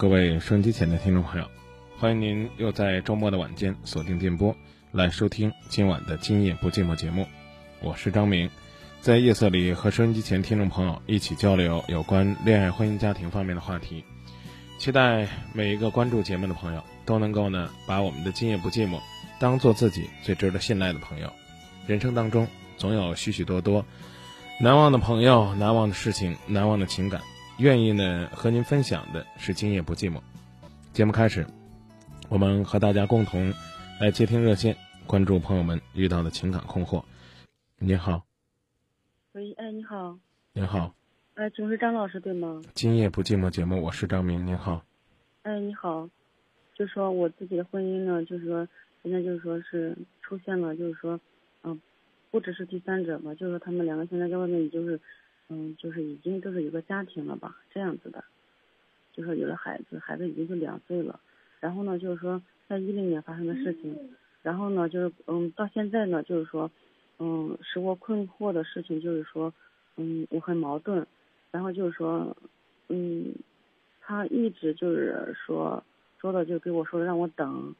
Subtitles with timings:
[0.00, 1.46] 各位收音机前的听众朋友，
[1.98, 4.56] 欢迎您又在周末的晚间锁定电波
[4.92, 7.26] 来收听今晚的《今夜不寂寞》节目。
[7.82, 8.48] 我是张明，
[9.02, 14.02] 在夜色里和收音机前听众朋友一起交流有关恋爱、婚姻、家庭方面的话题。
[14.78, 18.96] 期待每一个关注节目的朋友都能够呢，把我们的《今夜不寂寞》
[19.38, 21.30] 当做自己最值得信赖的朋友。
[21.86, 23.84] 人生当中总有许许多多
[24.62, 27.20] 难忘的朋友、难忘的事情、难忘的情感。
[27.60, 30.18] 愿意呢和您分享的是今夜不寂寞。
[30.94, 31.46] 节目开始，
[32.30, 33.52] 我们和大家共同
[34.00, 34.74] 来接听热线，
[35.06, 37.04] 关注朋友们遇到的情感困惑。
[37.78, 38.24] 你好，
[39.32, 40.18] 喂，哎，你好，
[40.54, 40.94] 您好，
[41.34, 42.62] 哎，请问是张老师对吗？
[42.72, 44.82] 今夜不寂寞节目，我是张明，您好。
[45.42, 46.08] 哎，你好，
[46.74, 48.66] 就说我自己的婚姻呢，就是说
[49.02, 51.20] 现在就是说是出现了，就是说，
[51.64, 51.78] 嗯、
[52.30, 54.98] 不只是第三者嘛，就是说他们两个现在在外面，就是。
[55.52, 58.22] 嗯，就是已经就是有个家庭了吧，这样子的，
[59.12, 61.18] 就是有了孩子，孩子已经是两岁了。
[61.58, 63.98] 然后呢，就是说在一零年发生的事情，
[64.42, 66.70] 然后呢，就是嗯，到现在呢，就是说，
[67.18, 69.52] 嗯，使我困惑的事情就是说，
[69.96, 71.06] 嗯，我很矛盾。
[71.50, 72.36] 然后就是说，
[72.88, 73.34] 嗯，
[74.00, 75.82] 他一直就是说
[76.20, 77.74] 说的就给我说让我等，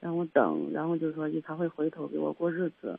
[0.00, 2.98] 让我等，然后就是说他会回头给我过日子。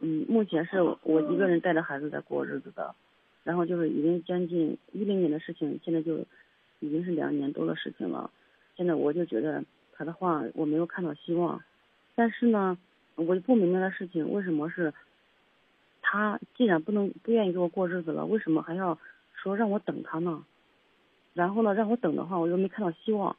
[0.00, 2.94] 嗯，目前是我一个人带着孩子在过日子的。
[3.44, 6.18] 然后就是已经将近一零年的事情，现在就
[6.80, 8.30] 已经是两年多的事情了。
[8.74, 9.62] 现在我就觉得
[9.92, 11.62] 他的话我没有看到希望，
[12.16, 12.76] 但是呢，
[13.14, 14.92] 我就不明白的事情为什么是，
[16.02, 18.98] 他既然不能不愿意给我过日子了，为什么还要
[19.34, 20.44] 说让我等他呢？
[21.34, 23.36] 然后呢，让我等的话，我又没看到希望，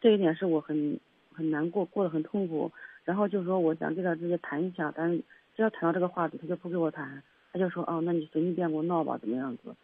[0.00, 1.00] 这一点是我很
[1.32, 2.70] 很难过，过得很痛苦。
[3.04, 5.18] 然后就是说，我想跟他直接谈一下，但是
[5.54, 7.22] 只要谈到这个话题，他就不跟我谈。
[7.56, 9.74] 他就说哦，那你随你便给我闹吧，怎么样子？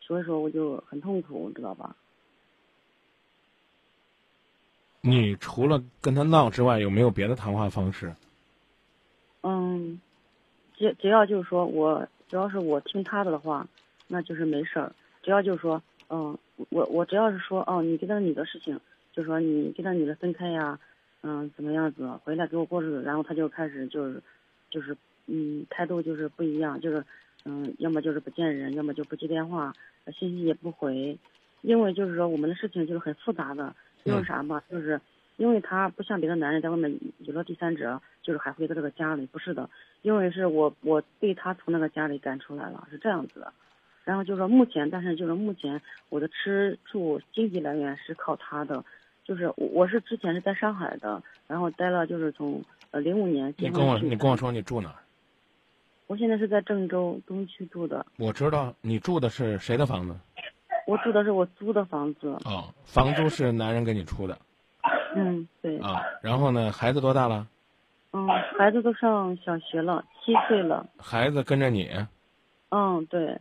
[0.00, 1.96] 所以说我就很痛苦，知道吧？
[5.00, 8.14] 你除了跟他闹之外，有没有别的谈话方式？
[9.42, 10.00] 嗯，
[10.76, 13.66] 只只要就是说我，只要是我听他的的话，
[14.06, 14.92] 那就是没事儿。
[15.24, 16.38] 只要就是说，嗯，
[16.68, 18.78] 我我只要是说哦，你跟那个女的事情，
[19.12, 20.78] 就说你跟那女的分开呀，
[21.22, 24.22] 嗯，怎么样子，回来给我过日子，然后他就开始就是
[24.70, 24.96] 就是。
[25.26, 27.04] 嗯，态度就是不一样，就是，
[27.44, 29.72] 嗯，要么就是不见人，要么就不接电话，
[30.18, 31.18] 信息也不回，
[31.62, 35.00] 因为就是说我们的事情就是很复杂的，因为啥吧，就是
[35.36, 39.68] 因为他不像别的男人在外面有了第三者，就是还回到这个家里，不是的，
[40.02, 43.52] 因为是我我被他从那个家里赶出来了，是这样子的，
[44.04, 48.84] 然后就是说目前，但是就是目前我的吃住经济来源是靠他的，
[49.24, 54.96] 就是我我是之前是在上海的，然后待了就是从呃零五年，你跟我你跟我说你住哪儿？
[56.06, 58.06] 我现在是在郑州东区住的。
[58.18, 60.14] 我知道你住的是谁的房子？
[60.86, 62.28] 我住的是我租的房子。
[62.44, 64.38] 哦，房租是男人给你出的。
[65.16, 65.78] 嗯，对。
[65.78, 66.70] 啊，然后呢？
[66.70, 67.48] 孩子多大了？
[68.12, 70.86] 嗯，孩子都上小学了，七岁了。
[70.96, 71.90] 孩子跟着你？
[72.68, 73.36] 嗯，对。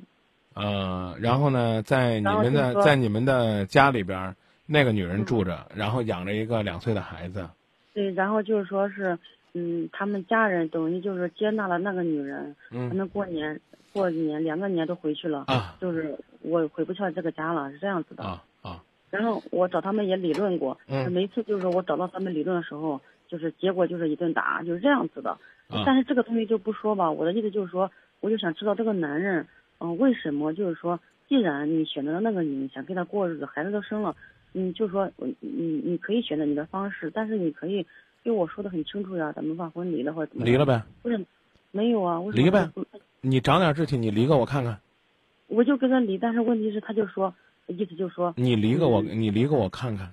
[0.55, 7.47] 呃，然后呢，在你们的在你们的家里边，那个女人住着，然后养着一个两岁的孩子。
[7.95, 9.17] 对，然后就是说是。
[9.57, 13.57] 嗯，他们家人等于就是接纳了那个女人，嗯，他们过年
[13.93, 18.83] 过年两个年都回去了，啊，就是我回不去这个家了，是这样子的，啊啊。
[19.09, 22.99] 然后我找他们也理论过，嗯，每次就是我找到他们理论的时候，
[23.29, 25.29] 就是结果就是一顿打，就是这样子的。
[25.69, 27.89] 啊、但是这个东西就不说吧，我的意思就是说，
[28.19, 29.47] 我就想知道这个男人，
[29.77, 30.99] 嗯、为什么就是说，
[31.29, 34.13] 既然你选择了那个女人，想跟他过日子，孩子都生了，
[34.57, 37.85] 嗯，就说你你可以选择你的方式，但是你可以。
[38.23, 40.81] 因为我说的很清楚呀，咱们把婚离了或者怎么离了呗？
[41.03, 41.23] 不是，
[41.69, 42.67] 没有啊，离呗。
[43.21, 44.79] 你长点志气，你离个我看看。
[45.45, 47.31] 我就跟他离，但是问题是，他就说，
[47.67, 50.11] 意思就说你离个我，你离个我看看。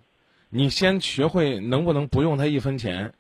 [0.50, 3.14] 你先学会能不能不用他一分钱，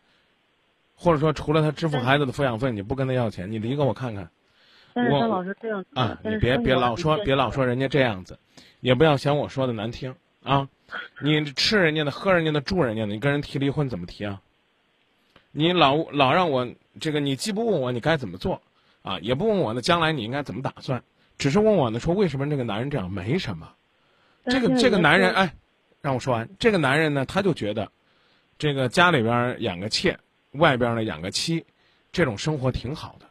[0.94, 4.24] 或者说除了他支付孩子的抚养费，你不跟他要钱，你离给我看看。
[4.24, 4.28] 我
[4.92, 8.38] 但是他老是这样啊，你别别老说别老说人家这样子，
[8.80, 10.68] 也不要嫌我说的难听啊。
[11.20, 14.40] 你吃人家的，喝人家的，住人家的，你跟人提离婚怎么提啊？
[15.50, 16.66] 你老老让我
[17.00, 18.60] 这个，你既不问我你该怎么做
[19.02, 21.02] 啊，也不问我呢将来你应该怎么打算，
[21.36, 23.10] 只是问我呢说为什么这个男人这样？
[23.10, 23.68] 没什么，
[24.46, 25.54] 这个这个男人哎，
[26.00, 27.90] 让我说完，这个男人呢他就觉得，
[28.58, 30.18] 这个家里边儿养个妾，
[30.52, 31.64] 外边儿呢养个妻，
[32.12, 33.26] 这种生活挺好的。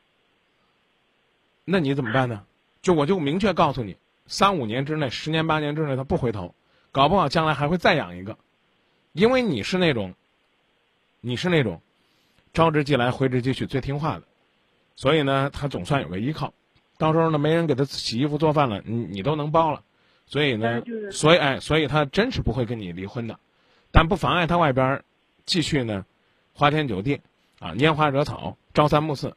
[1.65, 2.43] 那你怎么办呢？
[2.81, 3.95] 就我就明确告诉你，
[4.27, 6.53] 三五年之内、十年八年之内，他不回头，
[6.91, 8.37] 搞不好将来还会再养一个，
[9.13, 10.13] 因为你是那种，
[11.19, 11.81] 你是那种，
[12.53, 14.23] 招之即来挥之即去最听话的，
[14.95, 16.53] 所以呢，他总算有个依靠。
[16.97, 19.83] 到时候呢，没人给他洗衣服做饭了，你你都能包了，
[20.25, 23.39] 所以呢所以哎，所以他真是不会跟你离婚的，
[23.91, 25.05] 但不妨碍他外边儿
[25.45, 26.05] 继续呢，
[26.53, 27.21] 花天酒地
[27.59, 29.35] 啊，拈花惹草，朝三暮四。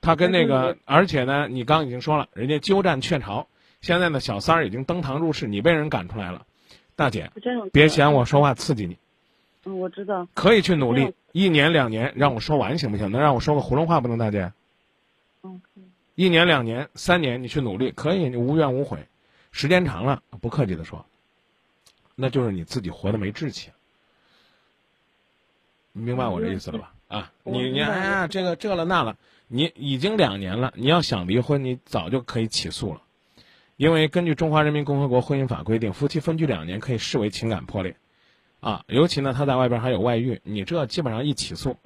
[0.00, 3.46] 他跟那个，而且呢，你刚已经说了，人家鸠占鹊巢，
[3.80, 6.46] 现在呢，小三儿已经登堂入室，你被人赶出来了，
[6.96, 7.30] 大姐，
[7.72, 8.98] 别嫌我说话刺激你，
[9.64, 10.28] 嗯，我知道。
[10.34, 13.10] 可以去努力，一年两年让我说完行不行？
[13.10, 14.52] 能让我说个囫囵话不能，大姐？
[16.14, 19.06] 一年两年三年你去努力，可以，你无怨无悔，
[19.52, 21.06] 时间长了，不客气的说，
[22.14, 23.70] 那就是你自己活得没志气。
[25.92, 26.92] 你明白我这意思了吧？
[27.08, 29.16] 啊，你你哎呀，这个这了那了，
[29.48, 33.00] 你已经两年了，你要想离婚，你早就可以起诉了，
[33.80, 37.96] 因为根据《中华人民共和国婚姻法》规定，夫妻分居两年可以视为情感破裂，
[38.60, 41.78] 啊，尤其呢他在外边还有外遇，你这基本上一起诉，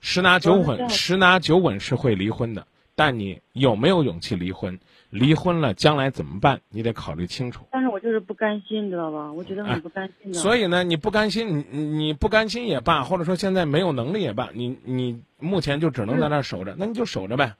[0.00, 4.80] 十拿九稳，十拿九稳是会离婚的，但你有没有勇气离婚？
[5.10, 6.62] 离婚了将来怎么办？
[6.70, 7.66] 你得考虑清楚。
[7.70, 9.30] 但是我就是不甘心，你知道吧？
[9.30, 10.38] 我觉得哎很不甘心的。
[10.38, 17.56] 所以呢，你不甘心，你你你不甘心也罢，或者说现在没有能力也罢，你你目前就只能在那儿守着，那你就守着呗。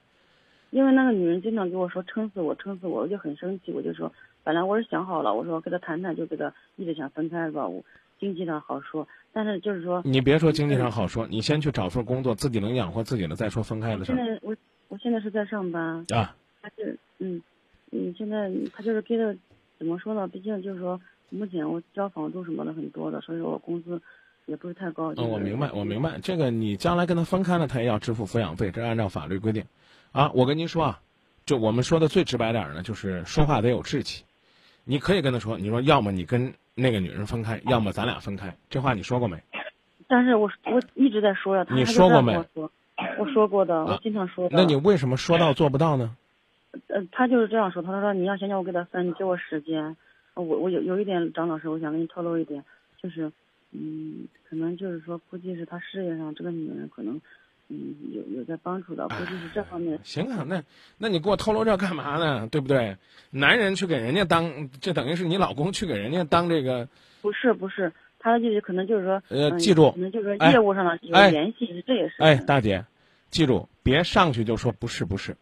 [0.75, 3.71] 因为那个女人经常给我说撑死我，撑死我，我就很生气。
[3.71, 4.13] 我就说，
[4.43, 7.69] 本来我是想好了，我说跟他谈谈，就跟他一直想分开吧。
[7.69, 7.85] 我
[8.19, 14.57] 经济上好说，但是就是说，你别说经济上好说，你先去找份工作，自己能养活自己了再说分开的事儿现在我
[14.89, 16.35] 我现在是在上班，啊。
[16.61, 17.41] 他是嗯
[17.93, 19.37] 嗯，现在他就是给的
[19.79, 20.27] 怎么说呢？
[20.27, 21.01] 毕竟就是说，
[21.31, 24.03] 目前我交房租什么的很多的，所以说我工资
[24.47, 25.15] 也不是太高。
[25.15, 29.63] 嗯，我明白，我明白，这个你将来跟他分开了，他也要支付抚养费，这是按照法律规定。
[30.15, 31.01] 啊，我跟您说啊，
[31.45, 34.25] 就我们说的最直白点儿呢，就是说话得有志气。
[34.85, 39.37] 你可以跟他说，你说要么你跟那个女人分开，要么咱俩分开，这话你说过没？
[40.07, 42.37] 但是我我一直在说呀，他你说过没
[43.19, 44.57] 我说，过的，啊我经常说的。
[44.57, 46.17] 那你为什么说到做不到呢？
[46.87, 49.97] 呃，他就是这样说，他说你要先叫我给他分，你给我时间。
[50.35, 52.65] 呃我我有有一点，张老师，我想跟你透露一点，
[53.01, 53.31] 就是，
[53.71, 57.21] 嗯，可能就是说，估计是他事业上这个女人可能，
[57.69, 59.99] 嗯，有有在帮助的，估计是这方面。
[60.05, 60.63] 行啊，那
[60.99, 62.47] 那你给我透露这干嘛呢？
[62.49, 62.97] 对不对？
[63.31, 66.89] 男人去给人家当，这等于是你老公去给人家当这个，
[67.23, 72.15] 不是不是，他的意思可能就是说，嗯呃记住可能就是哎说业务上的有哎联系，这也是。
[72.19, 72.85] 哎，大姐，
[73.31, 75.37] 记住，别上去就说不是不是，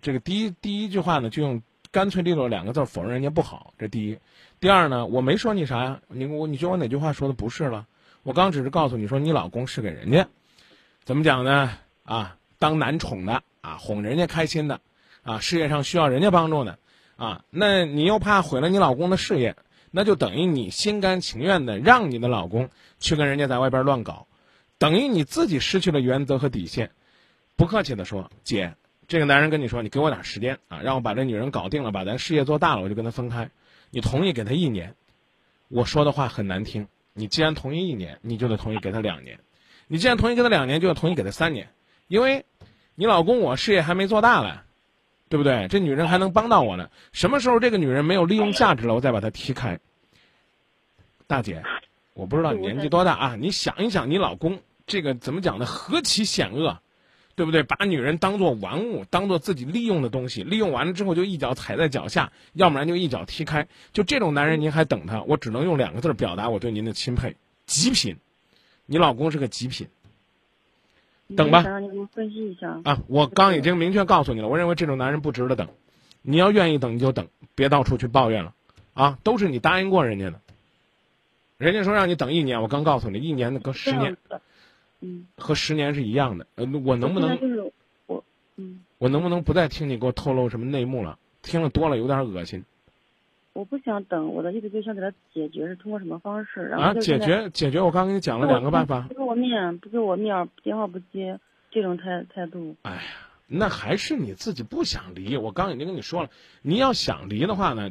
[0.00, 1.62] 这个第一第一句话呢，就用
[1.92, 4.18] 干脆利落两个字否认人家不好，这第一。
[4.58, 7.86] 第二呢，我没说你啥呀，你我你觉得我哪句话说的不是了？
[8.24, 10.26] 我刚只是告诉你说你老公是给人家，
[11.08, 11.72] 怎么讲呢？
[12.04, 14.82] 啊，当男宠的啊，哄人家开心的，
[15.22, 16.78] 啊，事业上需要人家帮助的，
[17.16, 19.56] 啊，那你又怕毁了你老公的事业，
[19.90, 22.68] 那就等于你心甘情愿的让你的老公
[23.00, 24.26] 去跟人家在外边乱搞，
[24.76, 26.90] 等于你自己失去了原则和底线。
[27.56, 28.74] 不客气的说，姐，
[29.06, 33.48] 这个男人跟你说，你给我点时间啊，让我把这女人搞定了，把咱事业做大了，我就跟他分开。
[33.88, 34.94] 你同意给他一年，
[35.68, 36.86] 我说的话很难听。
[37.14, 39.40] 你既然同意一年，你就得同意给他两年。
[39.88, 41.68] 你既然同意给他两年，就要同意给他三年，
[42.06, 42.44] 因为，
[42.94, 44.64] 你老公我事业还没做大了，
[45.28, 45.66] 对不对？
[45.68, 46.88] 这女人还能帮到我呢。
[47.12, 49.80] 什么时候这个女人没有利用价值了，我再把她踢开。
[51.26, 51.62] 大姐，
[52.14, 53.36] 我不知道你年纪多大啊？
[53.36, 55.66] 你想一想，你老公这个怎么讲呢？
[55.66, 56.78] 何其险恶！
[57.34, 57.62] 对不对？
[57.62, 63.68] 把女人当做玩物，当做自己利用的东西，利用完了之后就一脚踩在脚下，要不然就一脚踢开。
[63.92, 65.22] 就这种男人，您还等他？
[65.22, 68.16] 我只能用两个字表达我对您的钦佩：极品。
[68.90, 69.86] 你老公是个极品
[71.36, 72.80] 等吧你给我分析一下。
[72.84, 73.02] 啊！
[73.06, 75.68] 我刚已经明确告诉你了，我认为这种男人不值得等。
[76.22, 78.54] 你要愿意等你就等，别到处去抱怨了
[78.94, 79.18] 啊！
[79.22, 80.40] 都是你答应过人家的，
[81.58, 84.16] 人家说让你等一年，我刚告诉你，一年的跟十年
[85.00, 86.46] 嗯，和十年是一样的。
[86.54, 87.70] 呃，我能不能
[88.06, 88.24] 我，
[88.56, 91.18] 嗯，我能不能不再听你给我透露什么内幕了？
[91.42, 92.64] 听了多了有点恶心。
[93.58, 99.14] 我不想等，我的意思就是想给他解决是通过什么方式，然后啊，解决解决，我刚跟你讲了两个办法不。
[99.14, 101.40] 给我面，不给我面，电话不接，
[101.72, 102.76] 这种态态度。
[102.82, 103.02] 哎呀，
[103.48, 105.36] 那还是你自己不想离。
[105.36, 106.30] 我刚已经跟你说了，
[106.62, 107.90] 你要想离的话呢，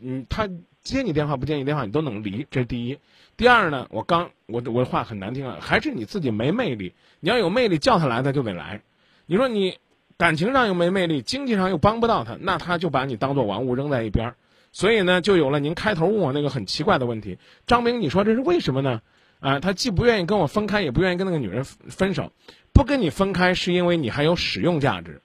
[0.00, 0.48] 嗯，他
[0.80, 2.98] 接你电话不接你电话，你都能离，这是第一。
[3.36, 6.94] 第二呢，我刚我我的话很难听了，还是你自己没魅力。
[7.20, 8.80] 你要有魅力，叫他来他就得来。
[9.26, 9.76] 你说你
[10.16, 14.36] 感情上又没魅力，经济上又帮不到他，那他就把你当做玩物扔在一边儿。
[14.72, 19.02] 所以呢，就有了您开头问我那个很奇怪的问题，张明，你说这是为什么呢？
[19.40, 22.32] 啊，他既不愿意跟我分开，也不愿意跟那个女人分分手，
[22.72, 25.20] 不跟你分开是因为你还有使用价值。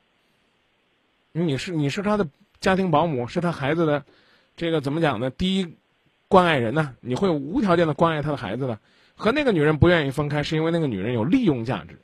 [1.32, 2.28] 你是你是他的
[2.60, 4.04] 家庭保姆，是他孩子的
[4.56, 5.30] 这个怎么讲呢？
[5.30, 5.76] 第一
[6.28, 8.80] 关爱人呢，你会无条件的关爱他的孩子的。
[9.20, 11.98] 和那个女人不愿意分开，是因为那个女人有利用价值。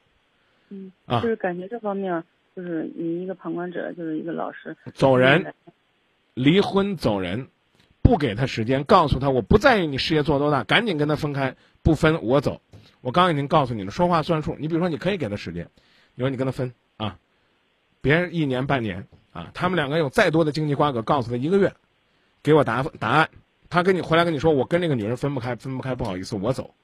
[0.70, 2.24] 嗯，啊就是感觉这方面，
[2.56, 4.76] 就是你一个旁观者，就是一个老师。
[4.96, 5.54] 走人，
[6.34, 7.48] 离婚走人，
[8.02, 12.62] 不给他时间，告诉他我不在意你事业做多大，赶紧跟他分开，不分我走。
[13.02, 14.56] 我刚已经告诉你了，说话算数。
[14.60, 15.70] 你比如说，你可以给他时间，
[16.16, 17.18] 你说你跟他分啊，
[18.02, 21.74] 别人一年半年啊，他们两个有再多的经济瓜葛，告诉他一个月，
[22.42, 23.30] 给我答答案。
[23.70, 26.76] 他跟你回来跟你说，我跟那个女人分不开，分不开，不好意思，我走，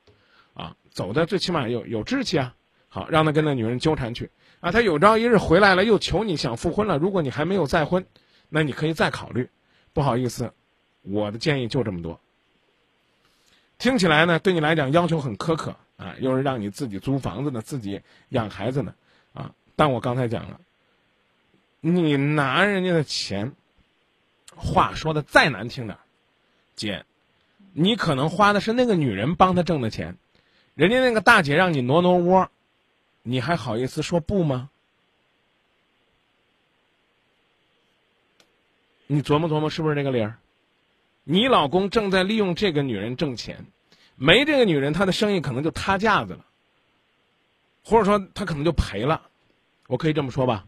[0.53, 2.56] 啊，走的最起码有有志气啊。
[2.91, 6.98] 好，让他跟那女人纠缠去啊，他有朝一日回来了，又求你想复婚了。
[6.98, 8.03] 如果你还没有再婚，
[8.50, 9.50] 那你可以再考虑。
[9.94, 10.53] 不好意思，
[11.01, 12.20] 我的建议就这么多。
[13.77, 18.94] 听起来呢，对你来讲要求很苛刻啊，又是让你自己租房子呢，自己养孩子呢，
[19.34, 19.53] 啊。
[19.75, 20.60] 但我刚才讲了，
[21.79, 23.53] 你拿人家的钱，
[24.56, 25.98] 话说的再难听点，
[26.75, 27.06] 姐，
[27.72, 30.18] 你可能花的是那个女人帮他挣的钱，
[30.75, 32.50] 人家那个大姐让你挪挪窝，
[33.24, 34.70] 你还好意思说不吗？
[39.11, 40.37] 你琢磨琢磨，是不是这个理儿？
[41.23, 43.65] 你老公正在利用这个女人挣钱，
[44.15, 46.45] 没这个女人，他的生意可能就塌架子了，
[47.83, 49.23] 或者说他可能就赔了，
[49.87, 50.67] 我可以这么说吧。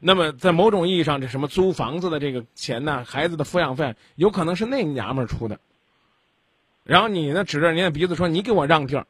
[0.00, 5.60] 那么在某种意义上，这什么租房子的这个钱呢，孩子的抚养费，有可能是那娘们儿出的。
[6.82, 9.06] 然后你呢，指着人家鼻子说：“你给我让地儿。”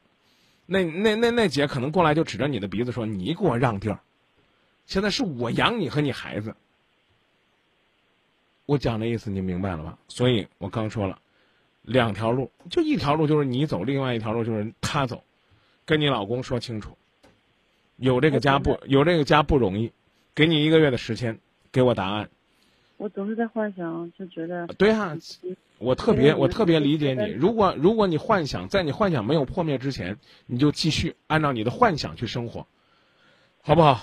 [0.67, 3.99] 那那那那姐可能过来就指着你的鼻子说：“你给我让地儿。”
[4.85, 6.55] 现在是我养你和你孩子。
[8.67, 9.97] 我讲的意思你明白了吧？
[10.09, 11.17] 所以我刚说了，
[11.81, 15.23] 两条路，就一条路就是你走，另外一条路就是他走，
[15.85, 16.97] 跟你老公说清楚，
[17.95, 19.93] 有这个家不有这个家不容易，
[20.35, 21.39] 给你一个月的时间，
[21.71, 22.29] 给我答案。
[22.97, 25.15] 我总是在幻想，就觉得对啊，
[25.77, 27.31] 我特别我特别理解你。
[27.31, 32.67] 如果如果你幻想在你幻想没有破灭之前，你就继续按照你的幻想去生活，
[33.61, 34.01] 好不好？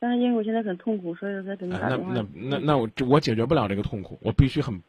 [0.00, 2.12] 但是因为我现在很痛苦，所以我才给你打那电话。
[2.14, 4.82] 那那那我我解决不了这个痛苦，我必须很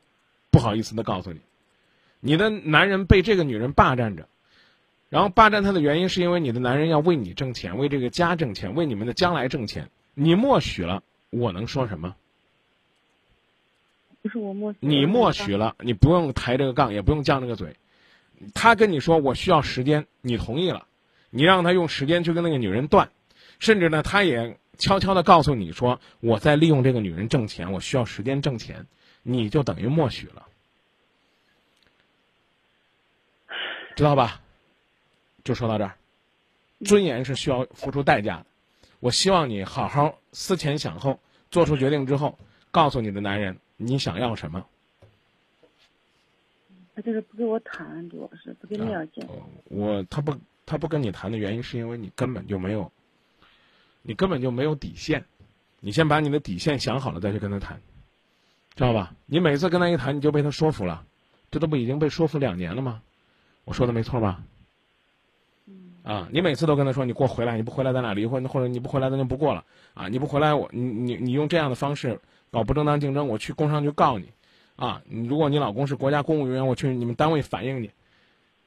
[0.50, 1.40] 不好意思的告诉你，
[2.22, 4.28] 你的男人被这个女人霸占着，
[5.10, 12.16] 然后霸占他的原因是因为你的男人要为你挣钱，为这个家挣钱，为你们的将来挣钱，你默许了，我能说什么？
[14.22, 14.78] 不是我默许。
[14.82, 17.76] 你默许了，你不用抬这个杠，也不用犟这个嘴。
[18.54, 20.86] 他跟你说我需要时间，你同意了，
[21.32, 23.10] 你让他用时间去跟那个女人断，
[23.60, 28.88] 甚至呢，他也悄悄的告诉你说我在利用这个女人挣钱，我需要时间挣钱，
[29.22, 30.48] 你就等于默许了，
[33.96, 34.42] 知道吧？
[35.44, 35.96] 就说到这儿，
[36.84, 38.46] 尊严是需要付出代价的。
[39.00, 41.20] 我希望你好好思前想后，
[41.52, 42.38] 做出决定之后，
[42.72, 44.66] 告诉你的男人你想要什么。
[46.96, 49.28] 他就是不跟我谈，主要是不跟面见。
[49.66, 50.36] 我他不
[50.66, 52.92] 他不跟你谈的原因，是因为你根本就没有，
[54.02, 55.26] 你根本就没有底线。
[55.80, 57.82] 你先把你的底线想好了再去跟他谈，
[58.76, 59.14] 知道吧？
[59.26, 61.04] 你每次跟他一谈，你就被他说服了，
[61.50, 63.02] 这都不已经被说服两年了吗？
[63.66, 64.44] 我说的没错吧？
[66.04, 70.08] 啊，你每次都跟他说你给我回来，你不回来咱俩离婚，或者你不回来咱就不过了啊！
[70.08, 74.30] 你不回来我你你你用这样的方式搞不正当竞争，我去工商局告你
[74.76, 75.02] 啊！
[75.08, 77.92] 你如果你老公是国家公务员，我去你们单位反映你。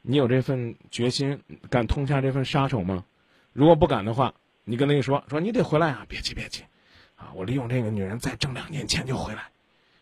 [0.02, 3.04] 你有这份决心，敢痛下这份杀手吗？
[3.52, 6.06] 如果不敢的话，你跟他一说，说你得回来啊！
[6.08, 6.62] 别急别急，
[7.16, 9.50] 啊，我利用这个女人再挣两年钱就回来，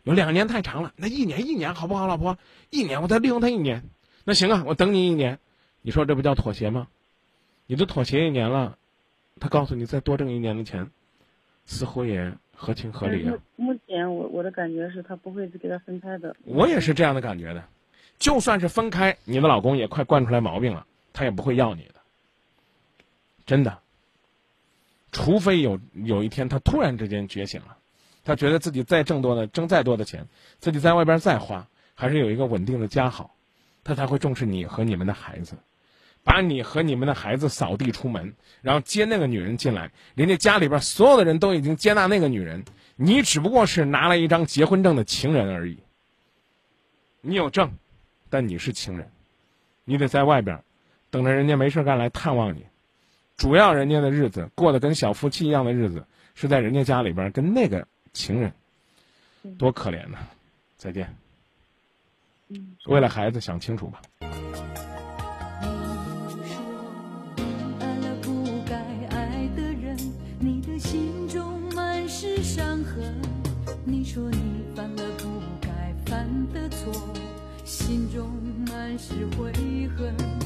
[0.04, 2.38] 有两年太长了，那一年一年好不好，老婆？
[2.70, 3.82] 一年我再利用她一年，
[4.24, 5.38] 那行啊，我等你一年，
[5.80, 6.86] 你说这不叫妥协吗？
[7.66, 8.78] 你都妥协一年了，
[9.40, 10.90] 他告诉你再多挣一年的钱，
[11.66, 13.34] 似乎也合情合理啊。
[13.56, 16.36] 目前我我的感觉是他不会给他分开的。
[16.44, 17.64] 我也是这样的感觉的，
[18.18, 21.94] 就算是分开，你的老公也快惯出来毛病了，他也不会要你的，
[23.44, 23.81] 真的。
[25.12, 27.76] 除非有有一天他突然之间觉醒了，
[28.24, 30.26] 他觉得自己再挣多的挣再多的钱，
[30.58, 33.34] 自己在外边再花，还是有一个稳定的家好，
[33.84, 35.56] 他才会重视你和你们的孩子，
[36.24, 39.92] 把你和你们的孩子扫地出门，然后接那个女人进来。
[40.14, 42.64] 人家家里边所有的人都已经接纳那个女人，
[42.96, 45.78] 你只不过是拿了一张结婚证的情人而已。
[47.20, 47.76] 你有证，
[48.30, 49.10] 但你是情人，
[49.84, 50.64] 你得在外边
[51.10, 52.64] 等着人家没事干来探望你。
[53.36, 58.52] 主要人家的日子过得跟小夫妻一样的日子，是在人家家里边跟那个情人，
[59.58, 60.18] 多可怜呐！
[60.76, 61.14] 再见。
[62.48, 64.00] 嗯，为了孩子想清楚吧。
[64.20, 64.28] 你
[66.46, 66.62] 说
[67.80, 68.76] 爱了不该
[69.16, 69.96] 爱的人，
[70.38, 73.20] 你的心中满是伤痕。
[73.84, 76.92] 你说你犯了不该犯的错，
[77.64, 78.30] 心中
[78.68, 79.52] 满是悔
[79.96, 80.41] 恨。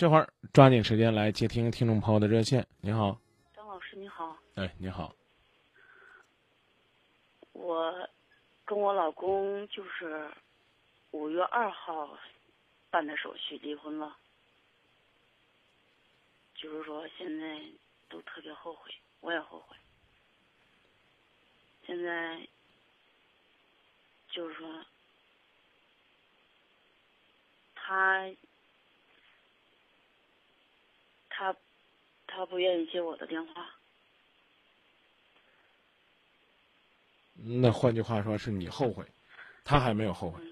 [0.00, 2.66] 这会儿抓紧时间来接听听众朋友的热线。
[2.80, 3.20] 你好，
[3.54, 5.14] 张老师你好，哎，你好，
[7.52, 8.08] 我
[8.64, 10.26] 跟我老公就是
[11.10, 12.18] 五月二号
[12.88, 14.16] 办的手续离婚了，
[16.54, 17.60] 就是说现在
[18.08, 18.90] 都特别后悔，
[19.20, 19.76] 我也后悔。
[21.86, 22.40] 现在
[24.30, 24.82] 就是说
[27.74, 28.26] 他
[31.40, 31.56] 他
[32.26, 33.66] 他不愿意接我的电话。
[37.32, 39.02] 那换句话说，是你后悔，
[39.64, 40.42] 他还没有后悔，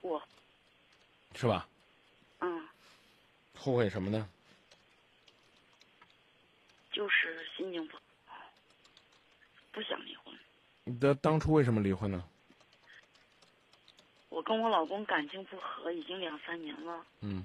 [0.00, 0.22] 我
[1.34, 1.68] 是吧？
[2.38, 2.68] 嗯，
[3.56, 4.28] 后悔什么呢？
[6.92, 8.36] 就是心情不好，
[9.72, 10.32] 不想离婚。
[10.84, 12.24] 你的当初为什么离婚呢？
[14.28, 17.04] 我跟我老公感情不和，已经两三年了。
[17.22, 17.44] 嗯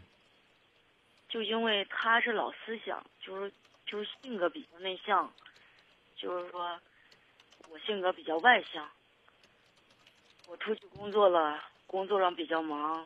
[1.29, 3.51] 就因为他是老思想，就是
[3.85, 5.31] 就是性格比较内向，
[6.15, 6.79] 就是说
[7.69, 8.89] 我性格比较外向。
[10.47, 13.05] 我出去工作了，工作上比较忙，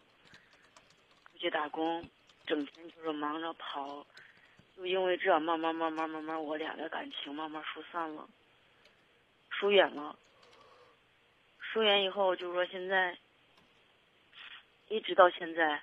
[1.32, 2.08] 出去打工，
[2.46, 4.06] 整天就是忙着跑，
[4.78, 8.30] 就因为这，慢慢慢慢慢慢，我俩的感情慢慢疏散了，
[9.50, 10.16] 疏远了。
[11.60, 13.18] 疏远以后，就是说现在，
[14.90, 15.82] 一直到现在。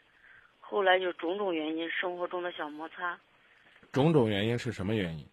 [0.70, 3.18] 后来就种种原因，生活中的小摩擦，
[3.90, 5.26] 种种原因是什么原因？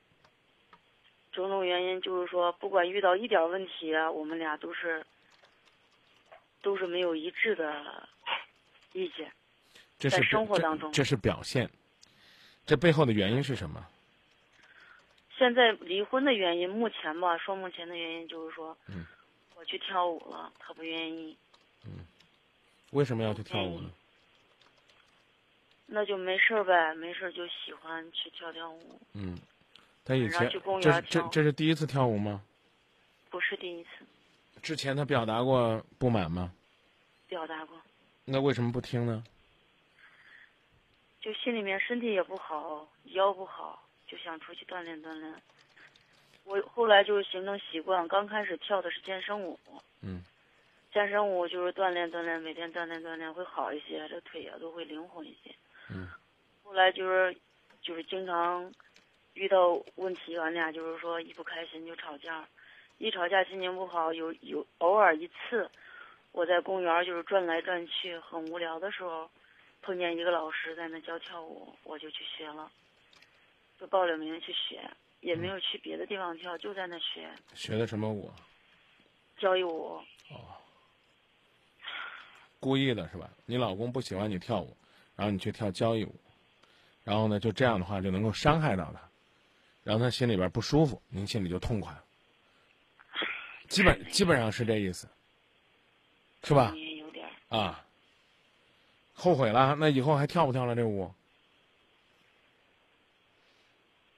[1.33, 5.05] 种种原因就是说，不管遇到一点问题啊，我们俩都是
[6.61, 8.07] 都是没有一致的
[8.93, 9.29] 意见。
[9.97, 11.69] 在生活当中这是表现，
[12.65, 13.85] 这背后的原因是什么？
[15.37, 19.05] 现在离婚的原因，目前吧，说目前的原因就是说，嗯
[19.57, 21.35] 我去跳舞了，他不愿意，
[21.83, 22.05] 嗯
[22.91, 23.91] 为什么要去跳舞呢？
[25.87, 29.37] 那就没事儿呗，没事儿就喜欢去跳跳舞，嗯，
[30.03, 32.41] 他以前去公这是这园跳这是第一次跳舞吗？
[33.29, 33.89] 不是第一次
[34.61, 36.51] 之前他表达过不满吗？
[37.27, 37.79] 表达过，
[38.25, 39.23] 那为什么不听呢？
[41.21, 45.33] 就心里面身体也不好，腰不好，就想出去锻炼锻炼。
[46.43, 49.59] 我后来就是形成习惯，刚开始跳的是健身舞，
[50.01, 50.23] 嗯
[50.93, 55.53] 健身舞就是锻炼锻炼，每天锻炼锻炼会好一些，这腿啊都会灵活一些。
[55.89, 56.09] 嗯
[56.63, 57.35] 后来就是，
[57.81, 58.71] 就是经常
[59.33, 62.47] 遇到问题，俺俩就是说一不开心就吵架，
[62.97, 65.69] 一吵架心情不好，有有偶尔一次，
[66.31, 69.29] 我在公园就是转来转去，很无聊的时候，
[69.81, 72.69] 碰见一个老师在那教跳舞，我就去学了，
[73.79, 74.81] 就报了名去学，
[75.21, 78.31] 也没有去别的地方跳，就在那学学的什么舞？
[79.37, 80.01] 交谊舞。
[80.29, 80.55] 哦
[82.59, 83.29] 故意的是吧？
[83.45, 84.75] 你老公不喜欢你跳舞，
[85.15, 86.13] 然后你去跳交谊舞，
[87.03, 88.99] 然后呢，就这样的话就能够伤害到他，
[89.83, 92.03] 让他心里边不舒服，您心里就痛快了。
[93.67, 95.07] 基本基本上是这意思，
[96.43, 96.73] 是吧？
[96.75, 97.83] 有点啊，
[99.13, 101.11] 后悔了，那以后还跳不跳了这舞？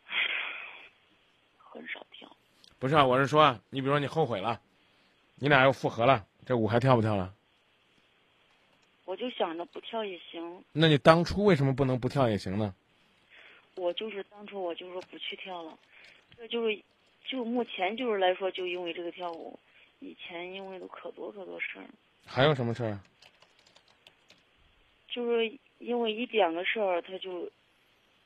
[1.71, 2.29] 很少跳，
[2.79, 4.59] 不是啊，我是说啊，你比如说你后悔了，
[5.35, 7.33] 你俩又复合了，这舞还跳不跳了？
[9.07, 12.75] 我就想着不跳也行，那你当初为什么不能不跳也行呢？
[13.75, 15.71] 我就是当初我就说不去跳了，
[16.35, 16.77] 这就是
[17.25, 19.57] 就目前就是来说，就因为这个跳舞，
[19.99, 21.85] 以前因为都可多可多事儿，
[22.25, 22.99] 还有什么事儿？
[25.07, 27.49] 就是因为一点个事儿他就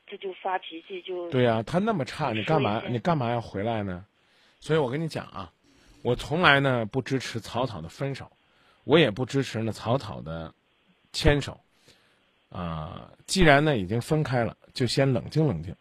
[0.07, 4.03] 他就发脾气，就对呀、他那么差，你干嘛你干嘛要回来呢？
[4.59, 5.53] 所以我跟你讲啊，
[6.01, 8.31] 我从来呢不支持草草的分手，
[8.83, 10.53] 我也不支持呢草草的
[11.11, 11.59] 牵手。
[12.49, 15.73] 啊、既然呢已经分开了，就先冷静冷静。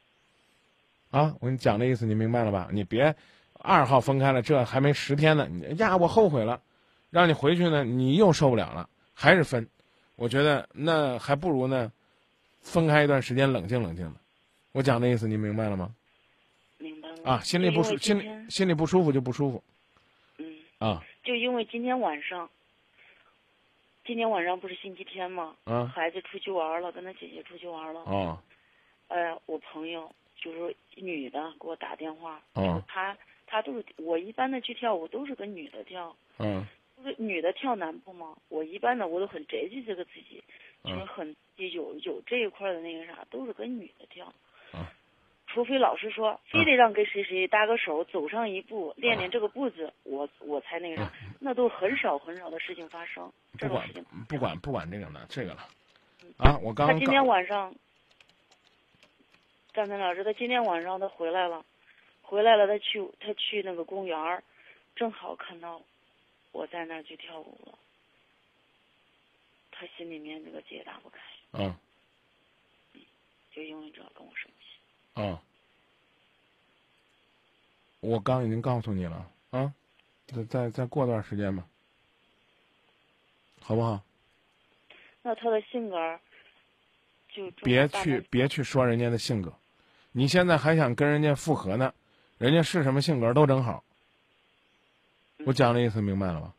[1.11, 2.69] 啊，我跟你讲这意思，你明白了吧？
[2.73, 3.15] 你别
[3.55, 6.63] 二号分开了，这还没十天呢，你呀我后悔了，
[7.11, 9.69] 让你回去呢，你又受不了了，还是分。
[10.15, 11.91] 我觉得那还不如呢，
[12.63, 14.21] 分开一段时间冷静冷静的。
[14.71, 15.93] 我讲的意思你明白了吗？
[16.79, 19.65] 明白了啊，心里不舒，心里心里不舒服就不舒服
[20.39, 20.47] 嗯，
[20.79, 22.49] 啊就因为今天晚上，
[24.05, 25.57] 今天晚上不是星期天吗？
[25.65, 28.01] 啊孩子出去玩了，跟他姐姐出去玩了。
[28.01, 28.39] 哦
[29.09, 36.65] 哎，我朋友就是女的给我打电话，哦她她都是我一般的去跳舞都是跟女的跳，嗯
[36.97, 38.37] 就是女的跳男步嘛？
[38.49, 40.43] 我一般的我都很珍惜这个自己，
[40.85, 44.33] 就是嗯很有有这一块的那个啥，都是跟女的跳。
[45.51, 51.11] 嗯除非老师说非得让跟谁谁搭个手走上一步，练练这个步子，我我才那个啥，
[51.41, 53.33] 那都很少很少的事情发生。
[53.59, 53.89] 不管
[54.29, 55.69] 不管不管这个了这个了。
[56.39, 56.57] 啊！
[56.63, 57.75] 我刚刚他今天晚上，
[59.73, 61.65] 张晨老师，他今天晚上他回来了，
[62.23, 64.45] 回来了，他去他去那个公园儿，
[64.95, 65.83] 正好看到
[66.53, 67.77] 我在那儿去跳舞了，
[69.73, 71.19] 他心里面那个结打不开，
[71.55, 71.75] 嗯。
[73.53, 74.49] 就因为这跟我生
[75.15, 75.21] 气。
[75.23, 75.39] 嗯，
[78.01, 79.73] 我刚已经告诉你了啊，
[80.27, 81.65] 再再再过段时间吧，
[83.61, 84.03] 好不好？
[85.23, 86.19] 那他的性格
[87.29, 89.53] 就别去别去说人家的性格，
[90.13, 91.93] 你现在还想跟人家复合呢，
[92.39, 93.85] 人家是什么性格都正好。
[95.45, 96.55] 我讲的意思明白了吧？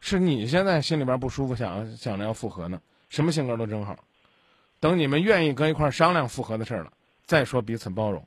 [0.00, 4.04] 是你现在心里边不舒服，想想着要复合呢，什么性格都正好。
[4.78, 6.92] 等你们愿意搁一块儿商量复合的事儿了，
[7.26, 8.26] 再说彼此包容，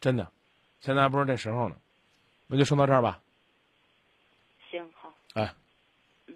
[0.00, 0.32] 真的，
[0.80, 1.76] 现在还不是这时候呢。
[2.46, 3.22] 那就说到这儿吧，
[4.70, 5.54] 行好，哎，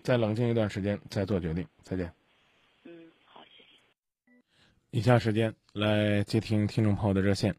[0.03, 1.67] 再冷静一段时间再做决定。
[1.83, 2.12] 再见。
[2.85, 4.33] 嗯好，谢谢。
[4.90, 7.57] 以下时间来接听听众朋友的热线。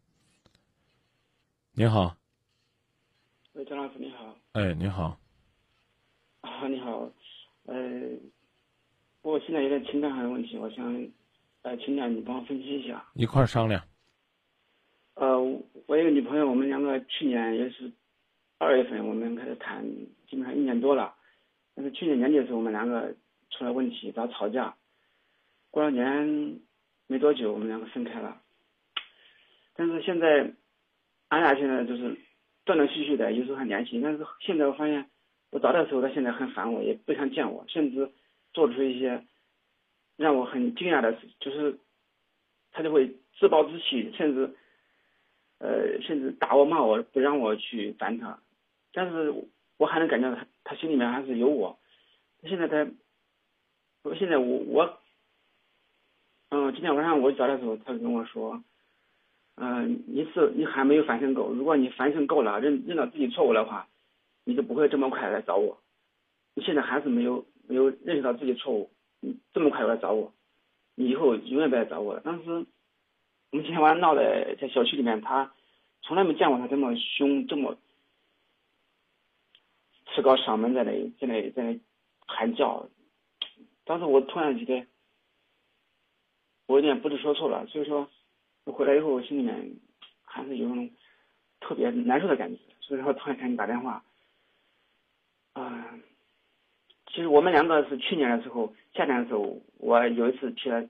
[1.73, 2.15] 您好，
[3.53, 4.37] 喂，张老师你好。
[4.53, 5.19] 哎，你好，
[6.41, 7.11] 啊，你好。
[7.65, 7.75] 呃，
[9.21, 10.85] 我现在有点情感上的问题，我想，
[11.63, 13.05] 呃，请教你帮我分析一下。
[13.15, 13.83] 一块儿商量。
[15.15, 15.39] 呃，
[15.87, 17.91] 我一个女朋友，我们两个去年也是
[18.57, 19.83] 二月份我们开始谈，
[20.29, 21.15] 基本上一年多了。
[21.73, 23.15] 但是去年年底的时候，我们两个
[23.49, 24.75] 出了问题，然后吵架。
[25.71, 26.59] 过了年
[27.07, 28.41] 没多久，我们两个分开了。
[29.73, 30.53] 但是现在，
[31.29, 32.17] 俺俩现在就是
[32.65, 33.99] 断断续续的，有时候还联系。
[34.01, 35.09] 但是现在我发现，
[35.49, 38.11] 我找他的时候，他现在很烦我，也不想见我，甚至
[38.51, 39.25] 做出一些
[40.17, 41.77] 让我很惊讶的事，就是
[42.71, 44.53] 他就会自暴自弃，甚至
[45.65, 48.37] 呃，甚至打我骂我，不让我去烦他。
[48.93, 49.33] 但是
[49.77, 51.79] 我还能感觉到他，他心里面还是有我。
[52.43, 52.87] 现在他，
[54.03, 54.99] 我现在我我，
[56.49, 58.61] 嗯、今天晚上我找他的时候，他跟我说，
[59.55, 63.87] 嗯、你是你还没有反省够，如果你反省够了，认认到自己错误的话，
[64.43, 65.81] 你就不会这么快来找我。
[66.53, 70.31] 你现在还是没有没有认识到自己错误，你这么快来找我，
[70.93, 72.19] 你以后永远别来找我了。
[72.19, 72.65] 当时
[73.55, 75.49] 我们今天晚上闹的在小区里面，他
[76.01, 77.77] 从来没见过他这么凶，这么
[80.07, 81.79] 持高嗓门在那在那在那
[82.27, 82.89] 喊叫。
[83.85, 84.85] 当时我突然觉得
[86.65, 88.09] 我有点不知所措了，所以说
[88.65, 89.77] 我回来以后我心里面
[90.21, 90.91] 还是有种
[91.61, 94.03] 特别难受的感觉，所以说突然给你打电话。
[95.53, 95.97] 啊、
[97.07, 100.89] 其实我们两个是去年的时候，夏天的时候，我有一次去了，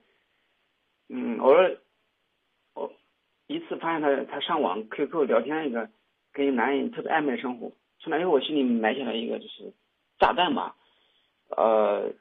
[1.09, 1.77] 嗯，偶尔，
[3.47, 5.89] 一次发现他他上网 QQ 聊天一个
[6.33, 9.73] 跟一男人特别暧昧的生活，从那以后我心里埋下了一个就是
[10.17, 10.75] 炸弹吧，
[11.49, 12.11] 呃，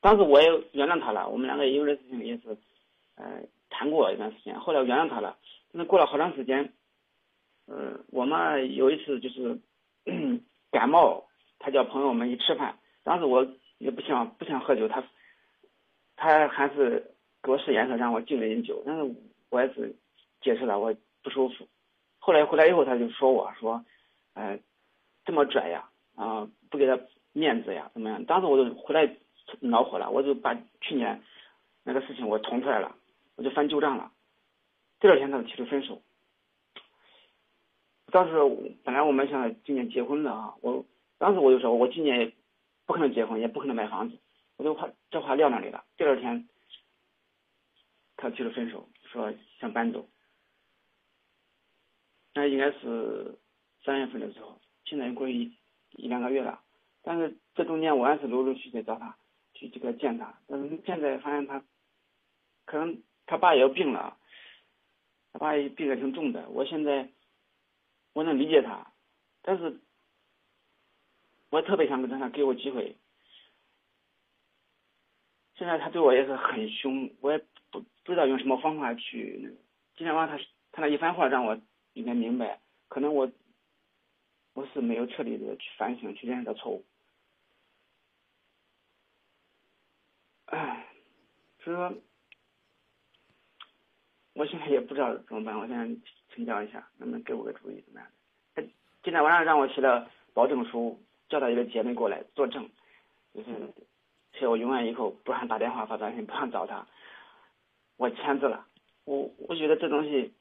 [0.00, 2.56] 当时我也原谅他了，我们两个因为这事情也是，
[3.16, 5.36] 呃，谈过一段时间，后来我原谅他了，
[5.72, 6.72] 但是过了好长时间，
[7.66, 9.58] 呃，我们有一次就是
[10.70, 11.26] 感冒，
[11.58, 13.46] 他叫朋友们一吃饭，当时我
[13.78, 15.02] 也不想不想喝酒，他
[16.16, 19.14] 他还是给我使眼色让我敬了点酒，但是
[19.50, 19.94] 我也是
[20.44, 21.66] 解释了我不舒服。
[22.18, 23.82] 后来回来以后，他就说我说，
[24.34, 24.60] 呃，
[25.24, 27.00] 这么拽呀，啊、不给他
[27.32, 28.22] 面子呀，怎么样？
[28.26, 29.16] 当时我就回来
[29.60, 31.22] 恼火了，我就把去年
[31.82, 32.94] 那个事情我捅出来了，
[33.36, 34.12] 我就翻旧账了。
[35.00, 36.02] 第二天他就提出分手。
[38.12, 38.34] 当时
[38.84, 40.84] 本来我们想今年结婚的啊，我
[41.18, 42.32] 当时我就说，我今年
[42.84, 44.18] 不可能结婚，也不可能买房子，
[44.56, 45.84] 我就把这话撂那里了。
[45.96, 46.48] 第二天，
[48.16, 50.06] 他提出分手，说想搬走。
[52.34, 53.38] 那应该是
[53.84, 55.56] 三月份的时候，现在过一
[55.92, 56.60] 一两个月了。
[57.02, 59.16] 但是这中间我还是陆陆续续找他
[59.52, 61.62] 去这个见他，但是现在发现他
[62.64, 64.16] 可能他爸也有病了，
[65.32, 66.48] 他爸也病得挺重的。
[66.48, 67.10] 我现在
[68.14, 68.92] 我能理解他，
[69.42, 69.78] 但是
[71.50, 72.96] 我特别想跟他给我机会。
[75.56, 77.38] 现在他对我也是很凶，我也
[77.70, 79.54] 不不知道用什么方法去那个。
[79.96, 81.60] 今天晚上他他那一番话让我
[81.94, 83.30] 应该明白，可能我
[84.52, 86.84] 我是没有彻底的去反省，去认识到错误。
[90.46, 90.86] 唉，
[91.60, 91.94] 所以说，
[94.34, 95.58] 我现在也不知道怎么办。
[95.58, 95.88] 我现在
[96.34, 98.08] 请教一下，能不能给我个主意，怎么样？
[99.02, 102.70] 今天晚上让我写了保证书，叫他一个姐妹过来作证，
[103.34, 103.72] 就是
[104.32, 106.86] 写我永远以后不让打电话发短信，不让找他，
[107.96, 108.66] 我签字了。
[109.04, 110.32] 我我觉得这东西，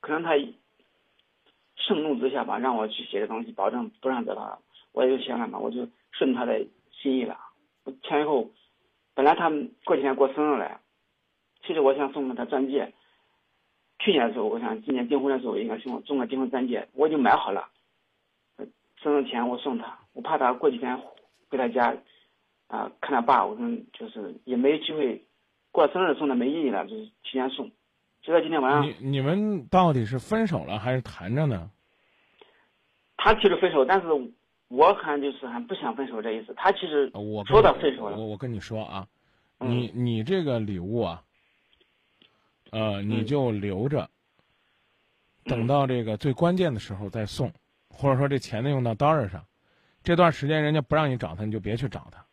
[0.00, 0.30] 可能他
[1.76, 4.58] 盛怒之下吧，让我去写的东西，保证不让找他，
[4.92, 7.38] 我也就写了嘛，我就顺他的心意了。
[7.84, 8.50] 我签以后，
[9.14, 10.80] 本来他们过几天过生日了，
[11.62, 12.92] 其实我想送给他钻戒。
[13.98, 17.68] 去年的时候，我想今年订婚的时候应该送送个订婚钻戒，我已经买好了。
[18.96, 20.98] 生日前我送他，我怕他过几天
[21.48, 21.96] 回他家
[22.68, 25.24] 啊、看他爸，我说就是也没机会
[25.72, 27.70] 过生日送他没意义了，就是提前送。
[28.22, 31.70] 就在今天晚上，你你们到底是分手了还是谈着呢？
[33.16, 34.06] 他提出分手，但是
[34.68, 36.54] 我好像就是还不想分手这意思。
[36.54, 38.16] 他其实呃我说到分手了。
[38.16, 39.06] 我，我跟你说啊，
[39.58, 39.70] 嗯。
[39.70, 41.22] 你你这个礼物啊，
[42.70, 44.08] 呃，你嗯就留着，
[45.44, 47.52] 等到这个最关键的时候再送，
[47.88, 49.44] 或者说这钱呢用到刀刃上，
[50.02, 52.24] 这段时间人家不让你找他，你就别去找他，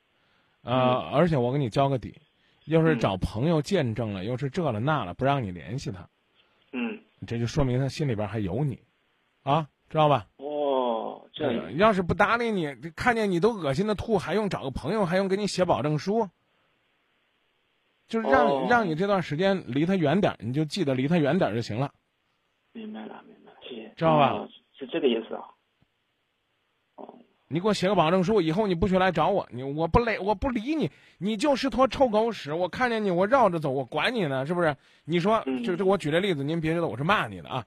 [0.63, 2.15] 呃，而且我给你交个底，
[2.67, 6.07] 要是嗯找朋友见证了，又是这了那了，不让你联系他，
[6.71, 8.79] 嗯，这就说明他心里边还有你，
[9.43, 10.27] 啊，知道吧？
[10.37, 16.29] 哦，这要是不搭理你，看见你都恶心的吐，还用找个朋友，还用给你写保证书，
[18.07, 21.91] 就是让、哦让你这段时间离他远点儿，你就记得离他远点儿就行了。
[22.73, 23.93] 明白了，明白了，谢谢。
[23.95, 25.43] 知道吧哦是这个意思啊。
[27.47, 32.53] 哦，你给我写个保证书，以后你不许来找我，你我不累，我不理你，你就是坨臭狗屎。
[32.53, 34.75] 我看见你，我绕着走，我管你呢，是不是？
[35.05, 37.65] 你说，就这这我举这例子，您别觉得我是骂你的啊。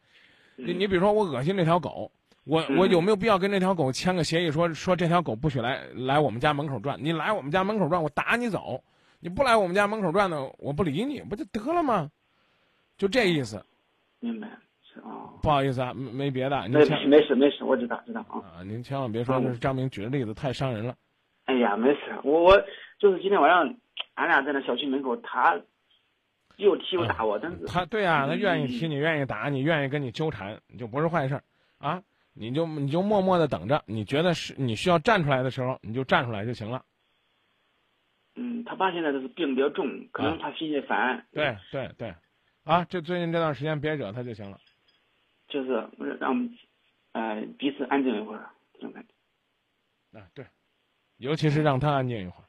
[0.57, 2.13] 你嗯你比如说，我恶心这条狗，
[2.45, 6.99] 我嗯我有没有必要跟这条狗签个协议说，说这条狗不许来来我们家门口转？
[7.03, 8.83] 你来我们家门口转，我打你走；
[9.21, 12.11] 你不来我们家门口转呢，我不理你，不就得了吗？
[12.99, 13.65] 就这意思。
[14.19, 14.47] 明白，
[15.43, 18.41] 不好意思啊，没没别的，您没事没事没事，我知道知道啊。
[18.59, 20.97] 啊，您千万别说嗯这是张明举的例子太伤人了。
[21.45, 22.63] 哎呀，没事，我我
[22.99, 23.75] 就是今天晚上，
[24.15, 25.61] 俺俩在那小区门口，他
[26.57, 31.43] 又踢又打我，但是他对啊，他愿意嗯踢你，愿意打你，愿意跟你纠缠，你就不是坏事儿
[31.79, 32.03] 啊。
[32.33, 36.83] 你就你就默默的等着，你觉得是你需要站出来的时候，你就站出来就行了。
[38.37, 42.15] 嗯，他爸现在就是病比较重，可能他心里烦，对对对，
[42.65, 44.59] 啊，这最近这段时间别惹他就行了。
[45.51, 45.71] 就是
[46.19, 46.57] 让我们
[47.13, 50.19] 呃彼此安静一会儿这种感觉。
[50.19, 50.47] 啊，对，
[51.19, 52.45] 尤其是让他安静一会儿。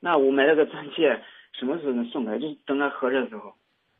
[0.00, 2.38] 那我买了个钻戒，什么时候能送给他？
[2.38, 3.54] 就是等他合适的时候。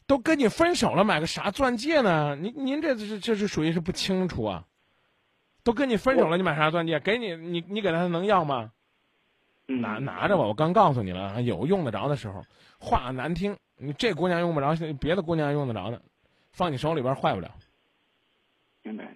[0.06, 2.34] 都跟你分手了，买个啥钻戒呢？
[2.36, 4.64] 您您这这这是属于是不清楚啊。
[5.62, 6.98] 都跟你分手了，你买啥钻戒？
[7.00, 8.72] 给你你你给他能要吗？
[9.66, 12.42] 嗯，拿拿着吧，我刚告诉你了，有用得着的时候，
[12.78, 16.00] 话难听，你这姑娘用不着，别的姑娘用得着的，
[16.52, 17.50] 放你手里边坏不了，
[18.88, 19.08] 明白。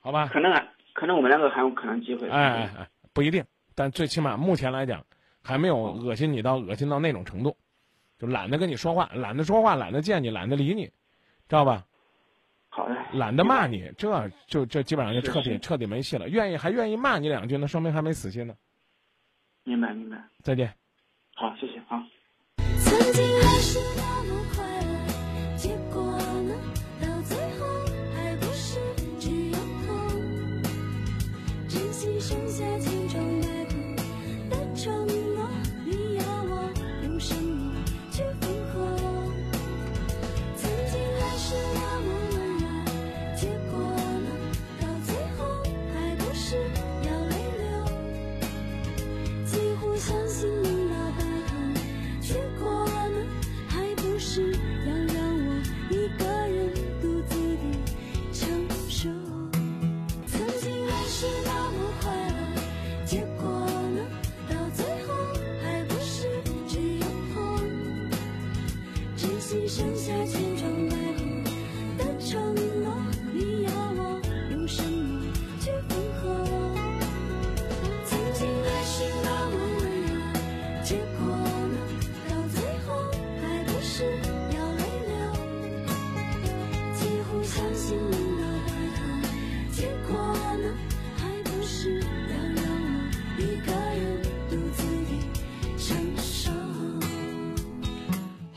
[0.00, 0.28] 好吧？
[0.32, 2.28] 可能啊，可能我们两个还有可能机会。
[2.28, 5.04] 哎哎哎，不一定，但最起码目前来讲，
[5.42, 7.56] 还没有恶心你到恶心到那种程度，
[8.18, 10.92] 就懒得跟你说话，懒得说话，懒得见你，懒得理你，知
[11.56, 11.84] 道吧？
[12.68, 12.96] 好的。
[13.12, 16.28] 懒得骂你，这就这基本上就彻底彻底没戏了。
[16.28, 18.54] 愿意还愿意骂你两句，那说明还没死心呢。
[19.62, 20.22] 明白明白。
[20.42, 20.74] 再见。
[21.34, 22.04] 好，谢谢啊。
[22.78, 23.93] 曾经还是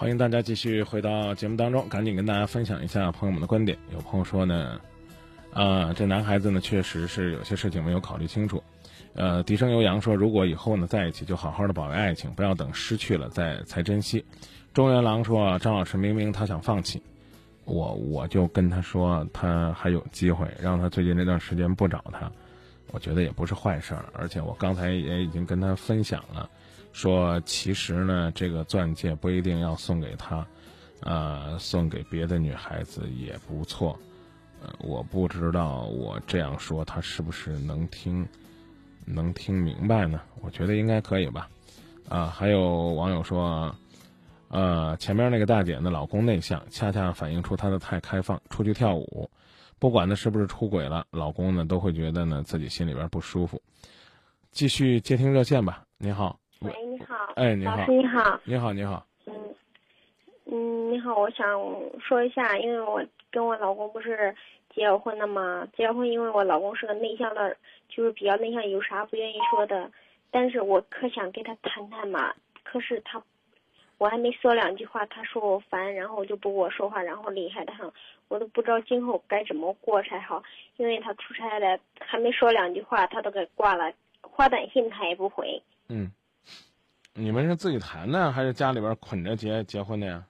[0.07, 3.77] 欢迎大家继续回到节目当中，赶紧跟大家分享一下朋友们的观点。
[3.91, 4.79] 有朋友说呢，
[5.51, 8.63] 啊，这男孩子呢确实是有些事情没有考虑清楚。
[9.15, 14.23] 呃，笛声悠扬说，如果以后呢在一起，就好好的保卫爱情，不要等失去了再才珍惜。
[14.73, 17.03] 中原狼说，张老师明明他想放弃，
[17.65, 22.31] 我我就跟他说他还有机会，让他最近这段时间不找他，
[22.93, 24.05] 我觉得也不是坏事儿。
[24.13, 26.49] 而且我刚才也已经跟他分享了，
[26.97, 30.43] 说其实呢，这个钻戒不一定要送给他，
[31.01, 33.95] 呃，送给别的女孩子也不错。
[34.63, 38.27] 呃，我不知道我这样说他是不是能听。
[39.05, 40.19] 能听明白呢？
[40.41, 41.47] 我觉得应该可以吧。
[42.09, 43.73] 啊，还有网友说，
[44.47, 48.41] 呃，前面那个大姐呢，老公内向，恰恰反映出她的太开放。
[48.49, 49.29] 出去跳舞，
[49.77, 53.61] 不管她是不是出轨了，老公呢都会觉得呢自己心里边不舒服。
[54.51, 55.83] 继续接听热线吧。
[55.99, 56.39] 你好。
[56.61, 57.33] 喂，你好。
[57.35, 57.77] 哎，你好。
[57.77, 58.39] 老师你好。
[58.45, 59.05] 你好，你好。
[59.25, 59.33] 嗯，
[60.45, 61.47] 嗯，你好，我想
[61.99, 64.35] 说一下，因为我跟我老公不是。
[64.75, 65.67] 结了婚了嘛？
[65.75, 67.57] 结了婚，因为我老公是个内向的，
[67.89, 69.89] 就是比较内向，有啥不愿意说的。
[70.29, 72.31] 但是我可想跟他谈谈嘛，
[72.63, 73.19] 可是他，
[73.97, 77.91] 我还没说两句话，他说我烦，然后就不跟我说话，然后厉害的很，
[78.27, 80.43] 我都不知道今后该怎么过才好。
[80.75, 83.91] 因为他出差了，还没说两句话，他都给挂了，
[84.35, 85.59] 发短信他也不回。
[85.89, 86.11] 嗯，
[87.19, 90.23] 你们是自己谈的，还是家里边捆着结结婚的呀？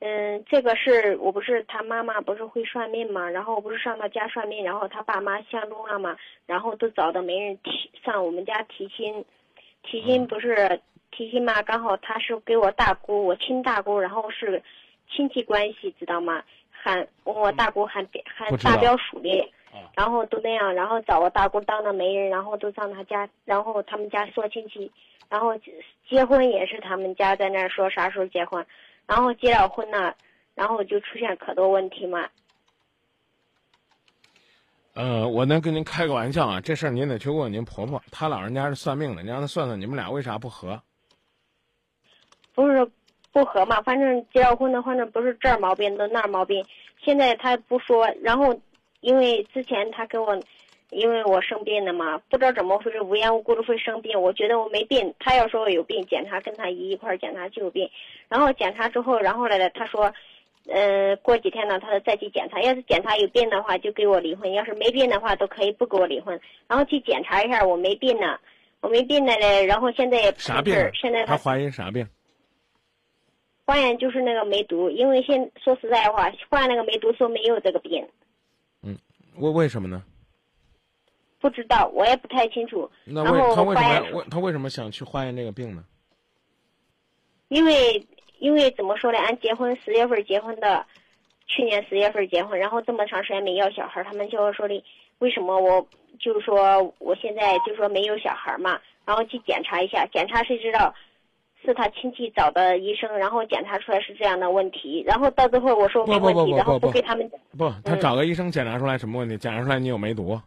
[0.00, 9.24] 嗯，这个是我不是他妈妈不是会算命嘛，然后我不是上他家算命，然后他爸妈相中了嘛，然后都找的媒人提上我们家提亲，
[9.84, 10.80] 提亲不是
[11.12, 14.60] 提亲嘛，刚好他是给我大姑，我亲大姑，然后是
[15.08, 16.42] 亲戚关系知道吗？
[16.72, 18.04] 喊我大姑喊
[18.36, 19.52] 喊大表叔的，
[19.96, 24.90] 然后都那样，然后找我大姑当的媒人，然后都上他家，然后他们家说亲戚，
[25.28, 25.52] 然后
[26.08, 28.64] 结婚也是他们家在那儿说啥时候结婚。
[29.06, 30.14] 然后结了婚呢，
[30.54, 32.28] 然后就出现可多问题嘛。
[34.94, 40.80] 呃，我能跟您开个玩笑啊，这事儿您得去问问您婆婆，她老人家是算命的，你让她算算你们俩为啥不和。
[42.54, 42.90] 不是
[43.32, 46.64] 不和嘛，反正结了婚的，反正不是这儿毛病，都那儿毛病。
[46.98, 48.60] 现在他不说，然后
[49.00, 50.40] 因为之前他跟我。
[50.90, 54.20] 因为我生病了嘛，不知道怎么回事，无缘无故的会生病。
[54.20, 57.90] 我觉得我没病，他要说我有病，检查跟他姨一块儿检查就有病。
[58.28, 60.12] 然后检查之后，然后来了，他说，
[60.66, 66.40] 呃，过几天呢，他说再去检查，要是检查有病的话就给我离婚，要是没病的话都可以不给我离婚。
[66.66, 68.38] 然后去检查一下，我没病呢，
[68.80, 69.66] 我没病呢嘞。
[69.66, 70.74] 然后现在也啥病？
[70.94, 72.08] 现在他怀疑啥病？
[73.66, 78.06] 化验就是那个梅毒，因为现说实在话，化验那个梅毒说没有这个病。
[78.82, 78.96] 嗯，
[79.36, 80.02] 为为什么呢？
[81.40, 82.90] 不知道，我也不太清楚。
[83.04, 85.84] 那为他为什么他为什么想去化验这个病呢？
[87.48, 88.04] 因为
[88.38, 89.18] 因为怎么说呢？
[89.18, 90.84] 俺结婚十月份结婚的，
[91.46, 94.84] 去年十月份结婚，然后这么长时间没要小孩，他们就说的
[95.18, 95.86] 为什么我
[96.18, 100.94] 就是说我现在就说没有小孩嘛，然后去检查一下，检查谁知道
[101.64, 109.36] 是他亲戚找的医生，然后检查出来是这样的问题，然后到最后我说没问题，然后不给他们不，他找个医生检查出来什么问题？
[109.38, 110.38] 检查出来你有梅毒。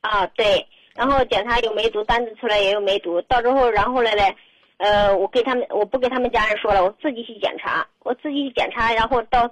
[0.00, 4.34] 啊，对，然后检查有梅毒，单子出来也有梅毒，到之后，然后来嘞，
[4.78, 9.50] 呃，我给他们，我不给他们家人说了，我自己去检查，我自己去检查，然后到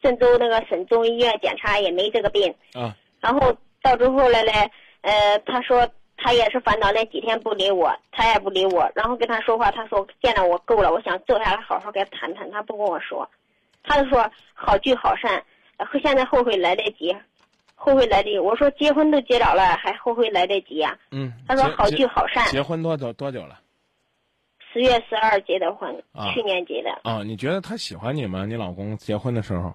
[0.00, 4.52] 郑州那个省中医院检查也没这个病，啊，然后到之后来嘞，
[5.00, 13.28] 呃，他说他也是烦恼那几天不理我，他也不理我，然后跟他说话，他说见了我够了，我想坐下来好好跟他谈谈，他不跟我说，
[13.82, 15.44] 他就说好聚好散，
[16.00, 17.16] 现在后悔来得及。
[17.84, 20.96] 后悔来得及，我说结婚都结着了，还后悔来得及呀？
[21.10, 22.46] 嗯，他说好聚好散。
[22.46, 23.58] 结婚多久多久了？
[24.72, 25.92] 十月十二结的婚，
[26.32, 26.90] 去年结的。
[27.02, 28.46] 啊，你觉得他喜欢你吗？
[28.46, 29.74] 你老公结婚的时候？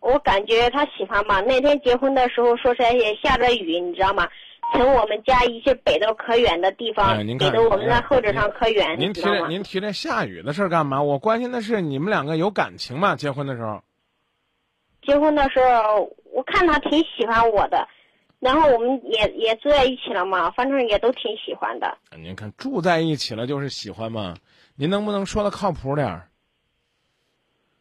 [0.00, 1.40] 我感觉他喜欢吧。
[1.40, 4.28] 那天结婚的时候，说实在也下着雨，你知道吗？
[4.74, 11.02] 从我们家一直北到可远的地方，北到我们那后边上可远，您提这您提这下雨的事干嘛？
[11.02, 13.16] 我关心的是你们两个有感情吗？
[13.16, 13.82] 结婚的时候。
[15.06, 17.86] 结婚的时候，我看他挺喜欢我的，
[18.40, 21.96] 然后我们也也住在一起了嘛，反正也都挺喜欢的。
[22.16, 24.34] 您看住在一起了就是喜欢嘛？
[24.76, 26.28] 您能不能说的靠谱点儿？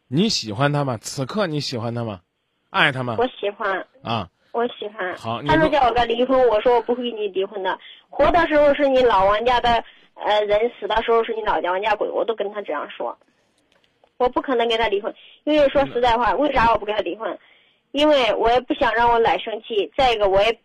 [0.08, 0.98] 你喜欢他吗？
[1.02, 2.22] 此刻你喜欢他吗？
[2.70, 3.16] 爱他吗？
[3.18, 5.16] 我喜欢啊，我喜欢。
[5.16, 7.80] 好，他说叫我跟离婚，我说我不会跟你离婚的。
[8.10, 9.84] 活的时候是你老王家的
[10.16, 13.18] 呃人，死的时候是你老王家鬼，我都跟他这样说。
[14.24, 15.14] 我不可能跟他离婚，
[15.44, 17.38] 因为说实在话，为啥我不跟他离婚？
[17.92, 20.60] 因为我也不想让我奶生气，再一个我也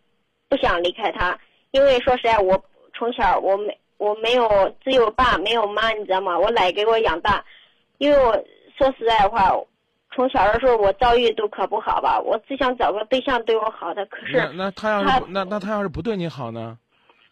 [0.47, 1.37] 不想离开他，
[1.71, 6.39] 因为说实在，我从小我没我没有只有爸没有妈，你知道吗？
[6.39, 7.43] 我奶给我养大，
[7.97, 8.31] 因为我
[8.77, 9.51] 说实在话，
[10.15, 16.77] 从小的时候我遭遇都可不好吧，我只想找个对象对我好的，可是那他要是不那那他要是不对你好呢，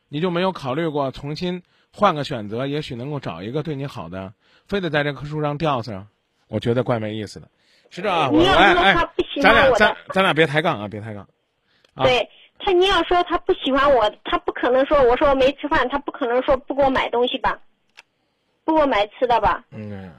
[0.10, 4.34] 你就没有考虑过重新换个选择，也许能够找一个对你好的，
[4.68, 6.06] 非得在这棵树上吊死？
[6.48, 7.48] 我觉得怪没意思的。
[7.90, 11.28] 是这样啊，我你要说哎哎他不喜，咱俩欢我的咱咱俩别抬杠啊，别抬杠。
[11.94, 12.30] 啊对
[12.60, 17.60] 他，你要说他不喜欢我，他不可能说我说我没吃饭，他不可能说不给我买东西吧，
[18.66, 19.64] 不给我买吃的吧？
[19.72, 20.12] 嗯，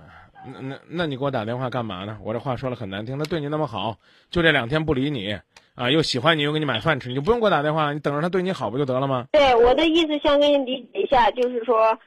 [0.47, 2.17] 那那那你给我打电话干嘛呢？
[2.23, 3.97] 我这话说了很难听，他对你那么好，
[4.31, 5.39] 就这两天不理你
[5.75, 9.27] 啊，又喜欢你，又给你买饭吃，你就不用给我打电话，你等着他对你好不就得了吗？
[9.33, 11.99] 对，我的意思想跟你理解一下，就是说，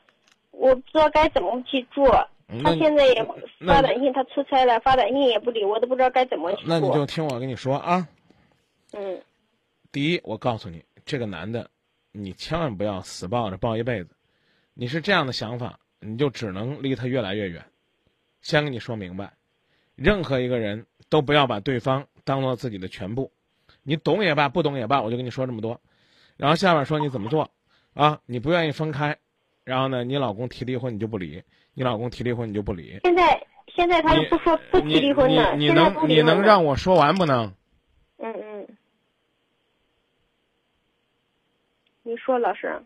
[0.51, 2.27] 我不知道该怎么去做。
[2.63, 3.23] 他现在也
[3.65, 6.63] 发短信，他出差了，发短信也不理我，都不知道该怎么去。
[6.67, 8.07] 那你就听我跟你说啊，
[8.93, 9.21] 嗯
[9.91, 11.69] 第一，我告诉你，这个男的，
[12.11, 14.09] 你千万不要死抱着抱一辈子。
[14.73, 17.63] 你是这样的想法，你就只能离他越来越远。
[18.41, 19.33] 先跟你说明白，
[19.95, 23.31] 任何一个人都不要把对方当做自己的全部。
[23.83, 25.79] 你懂也罢，不懂也罢，我就跟你说这么多。
[26.37, 27.49] 然后下面说你怎么做
[27.93, 28.19] 啊？
[28.25, 29.17] 你不愿意分开，
[29.63, 31.43] 然后呢，你老公提离婚你就不理，
[31.73, 32.99] 你老公提离婚你就不离。
[33.03, 37.53] 现在现在他你又不说不提离婚的，你能你能让我说完不能？
[38.17, 38.67] 嗯嗯，
[42.03, 42.83] 你说老师，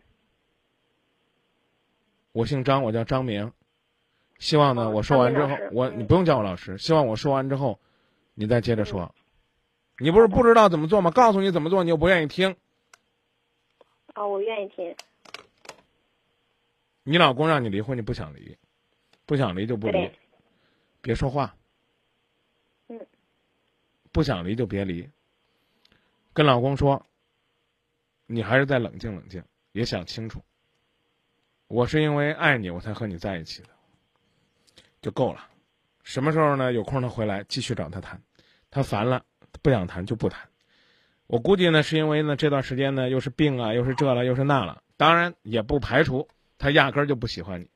[2.32, 3.52] 我姓张，我叫张明。
[4.38, 6.78] 希望呢，哦我说完之后我你不用叫我老师。
[6.78, 7.80] 希望我说完之后，
[8.34, 9.14] 你再接着说。
[9.98, 11.10] 你不是不知道怎么做吗？
[11.10, 12.54] 告诉你怎么做，你又不愿意听。
[14.12, 14.94] 啊，我愿意听。
[17.02, 18.58] 你老公让你离婚，你不想离，
[19.26, 20.10] 不想离就不离，
[21.02, 21.54] 别说话。
[22.88, 23.06] 嗯。
[24.12, 25.06] 不想离就别离。
[26.32, 27.04] 跟老公说，
[28.26, 30.42] 你还是再冷静冷静，也想清楚。
[31.66, 33.68] 我是因为爱你，我才和你在一起的，
[35.02, 35.48] 就够了。
[36.04, 36.72] 什么时候呢？
[36.72, 38.22] 有空他回来继续找他谈，
[38.70, 39.24] 他烦了
[39.60, 40.48] 不想谈就不谈。
[41.26, 44.82] 我估计呢，是因为呢这段时间呢又是病啊，又是这了，又是那了。
[44.96, 47.68] 当然也不排除他压根儿就不喜欢你。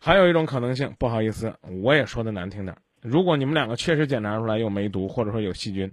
[0.00, 5.92] 还有一种可能性，不好意思，我也说的难听点，如果你们两个确实检查出来有梅毒，或者说有细菌，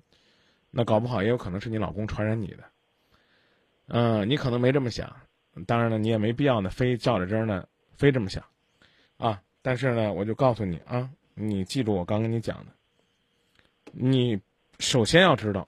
[0.71, 2.63] 那搞不好也有可能是你老公传染你的。
[3.87, 5.13] 嗯、你可能没这么想，
[5.65, 8.43] 当然了，你也没必要呢，非较着真儿呢，非这么想，
[9.17, 9.41] 啊。
[9.61, 12.71] 但是呢，我就告诉你啊，你记住我刚跟你讲的，
[13.91, 14.39] 你
[14.79, 15.67] 首先要知道，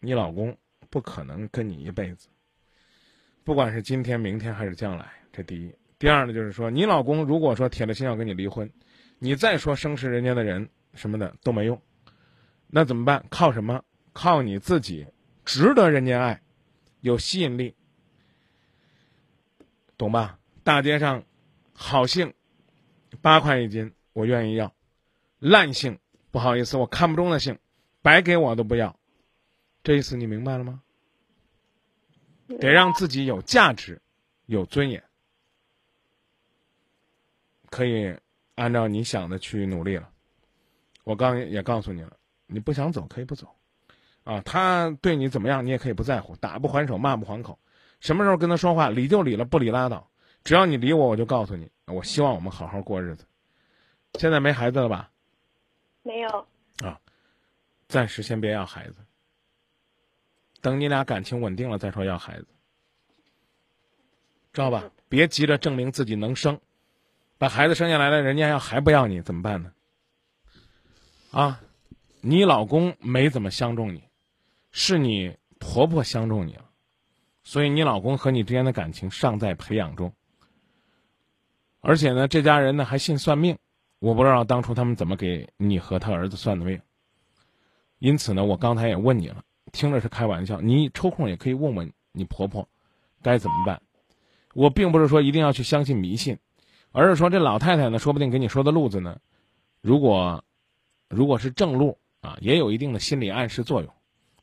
[0.00, 0.54] 你老公
[0.90, 2.28] 不可能跟你一辈子，
[3.42, 5.74] 不管是今天、明天还是将来，这第一。
[6.00, 8.72] 第二呢，就是说，你老公如果说铁了心要跟你离婚，
[9.18, 11.80] 你再说生是人家的人什么的都没用，
[12.68, 13.26] 那怎么办？
[13.28, 13.84] 靠什么？
[14.14, 15.06] 靠你自己，
[15.44, 16.40] 值得人家爱，
[17.02, 17.76] 有吸引力，
[19.98, 20.38] 懂吧？
[20.64, 21.22] 大街上，
[21.74, 22.32] 好性，
[23.20, 24.72] 八块一斤，我愿意要；
[25.38, 25.98] 烂性，
[26.30, 27.58] 不好意思，我看不中的性，
[28.00, 28.98] 白给我都不要。
[29.84, 30.80] 这意思你明白了吗？
[32.58, 34.00] 得让自己有价值，
[34.46, 35.04] 有尊严。
[37.70, 38.14] 可以
[38.56, 40.10] 按照你想的去努力了。
[41.04, 42.16] 我刚也告诉你了，
[42.46, 43.48] 你不想走可以不走，
[44.24, 47.58] 啊，他对你怎么样你也可以不在乎，打不还手，骂不还口，
[48.00, 50.10] 什么时候跟他说话理就理了，不理拉倒。
[50.44, 53.24] 只要你理我，我就告诉你，我希望我们好好过日子。
[54.14, 55.10] 现在没孩子了吧？
[56.02, 56.46] 没有，
[56.82, 57.00] 啊
[57.88, 58.96] 暂时先别要孩子，
[60.60, 62.46] 等你俩感情稳定了再说要孩子，
[64.52, 64.90] 知道吧？
[65.08, 66.60] 别急着证明自己能生，
[67.40, 69.72] 把孩子生下来了，人家要还不要你怎么办呢？
[71.30, 71.62] 啊，
[72.20, 74.02] 你老公没怎么相中你，
[74.72, 76.66] 是你婆婆相中你了，
[77.42, 80.12] 所以你老公和你之间的感情尚在培养中。
[81.80, 83.56] 而且呢，这家人呢还信算命，
[84.00, 86.78] 我不知道当初他们怎么给你和他儿子算的命。
[88.00, 92.68] 因此呢，我刚才也问你了，听着是开玩笑，你抽空也可以问问你婆婆
[93.22, 93.80] 该怎么办。
[94.52, 96.38] 我并不是说一定要去相信迷信，
[96.92, 99.18] 而是说这老太太呢，说不定给你说的路子呢，
[99.80, 100.42] 如果
[101.08, 103.92] 如果是正路啊，也有一定的心理暗示作用。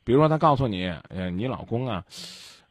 [0.04, 2.06] 比如说，她告诉你，呃，你老公啊，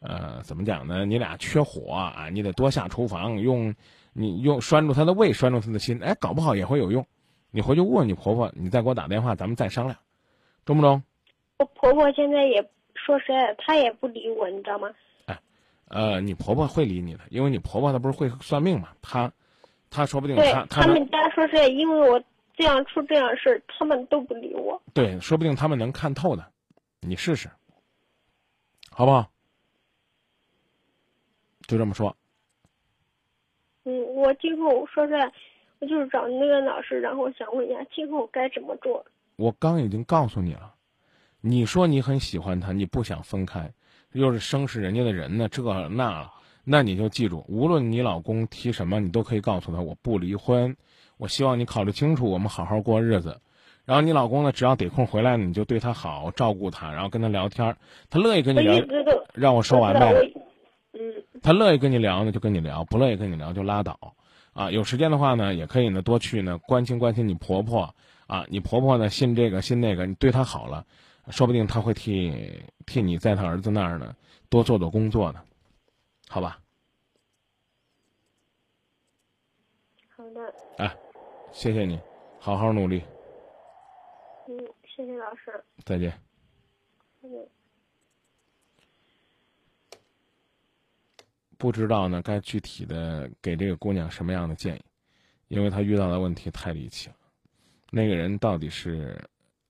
[0.00, 1.04] 呃，怎么讲呢？
[1.04, 3.74] 你俩缺火啊，你得多下厨房，用
[4.14, 7.06] 你用拴住他的胃，拴住他的心，哎，搞不好也会有用。
[7.50, 9.96] 你回去问问你婆婆，你再给我打电话，咱们再商量。
[10.64, 11.02] 中不中？
[11.58, 12.62] 我婆婆现在也
[12.94, 14.88] 说实在，她也不理我，你知道吗？
[15.88, 19.32] 呃，你婆婆会理你的，因为你婆婆她不是会算命嘛，她，
[19.96, 22.22] 她说不定对她她能他们家说是，因为我
[22.54, 24.80] 这样出这样事儿，他们都不理我。
[24.92, 26.44] 对，说不定他们能看透的，
[27.00, 27.48] 你试试，
[28.90, 29.30] 好不好？
[31.66, 32.14] 就这么说，
[33.84, 35.32] 嗯，我今后说实在，
[35.80, 39.04] 我就是找那个老师，然后想问一下，今后该怎么做？
[39.36, 40.74] 我刚已经告诉你了，
[41.40, 43.72] 你说你很喜欢他，你不想分开，
[44.12, 46.32] 又是生是人家的人呢，这那了，
[46.68, 50.76] 那你就记住，无论你老公提什么，你都可以告诉他，我不离婚，
[51.16, 53.40] 我希望你考虑清楚，我们好好过日子。
[53.84, 57.76] 然后你老公呢，只要得空回来，你就对他好，照顾他，然后跟他聊天，
[58.10, 58.84] 他乐意跟你聊。
[59.32, 60.12] 让我说完呗。
[60.92, 61.00] 嗯。
[61.40, 64.14] 他乐意跟你聊呢，就跟你聊；不乐意跟你聊，就拉倒。
[64.52, 67.94] 啊，有时间的话呢，也可以呢，多去呢关心关心你婆婆。
[68.26, 70.84] 啊，你婆婆呢信这个信那个，你对她好了，
[71.28, 72.32] 说不定她会替
[72.86, 74.16] 替你在她儿子那儿呢
[74.48, 75.40] 多做做工作呢，
[76.28, 76.60] 好吧？
[80.08, 80.54] 好的。
[80.78, 80.96] 哎，
[81.52, 82.00] 谢谢你，
[82.40, 83.02] 好好努力。
[84.48, 85.64] 嗯，谢谢老师。
[85.84, 86.10] 再见。
[87.22, 87.48] 再见。
[91.58, 94.84] 不知道呢，该具体的给这个姑娘什么样的建议，
[95.48, 97.16] 因为她遇到的问题太离奇了。
[97.90, 99.18] 那个人到底是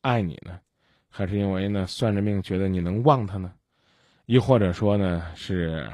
[0.01, 0.61] 爱你呢，
[1.09, 3.55] 还是因为呢算着命觉得你能忘他呢？
[4.27, 5.89] 亦或者说呢是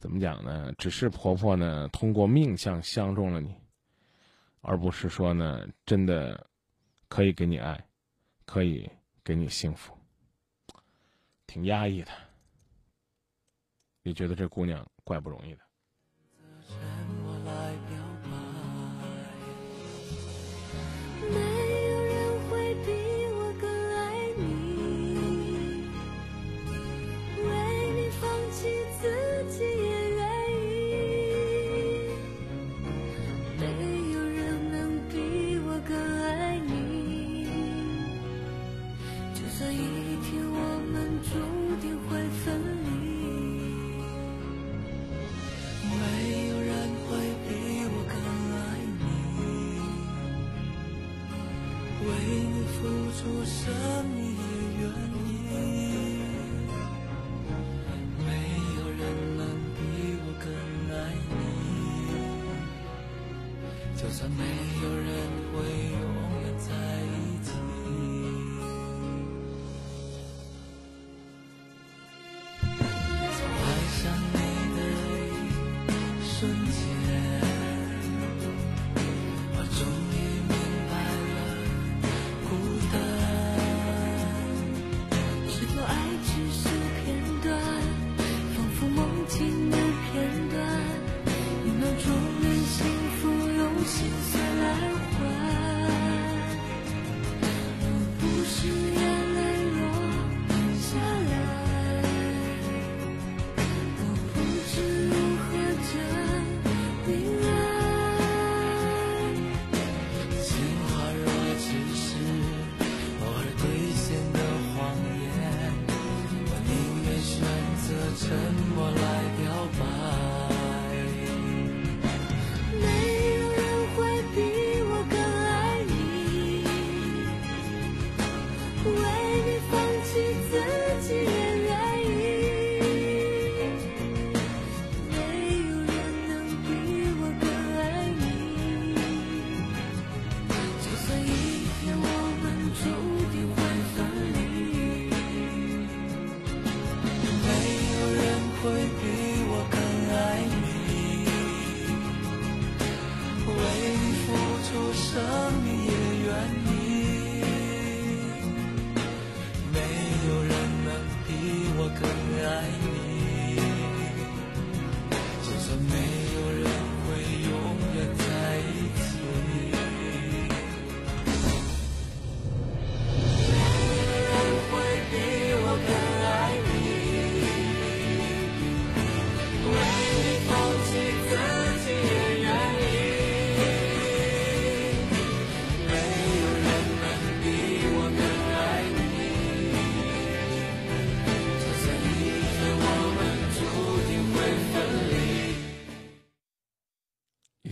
[0.00, 0.72] 怎么讲呢？
[0.78, 3.54] 只是婆婆呢通过命相相中了你，
[4.60, 6.48] 而不是说呢真的
[7.08, 7.84] 可以给你爱，
[8.44, 8.88] 可以
[9.24, 9.92] 给你幸福，
[11.46, 12.12] 挺压抑的。
[14.02, 15.67] 你觉得这姑娘怪不容易的。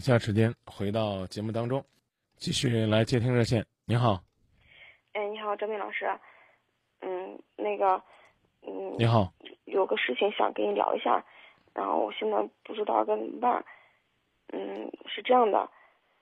[0.07, 1.85] 下时间回到节目当中，
[2.37, 3.67] 继续来接听热线。
[3.87, 4.23] 你好，
[5.15, 6.09] 哎，你好，张明老师，
[7.01, 8.01] 嗯，那个，
[8.63, 9.33] 嗯，你好，
[9.65, 11.25] 有个事情想跟你聊一下，
[11.75, 13.65] 然后我现在不知道该怎么办。
[14.53, 15.69] 嗯，是这样的，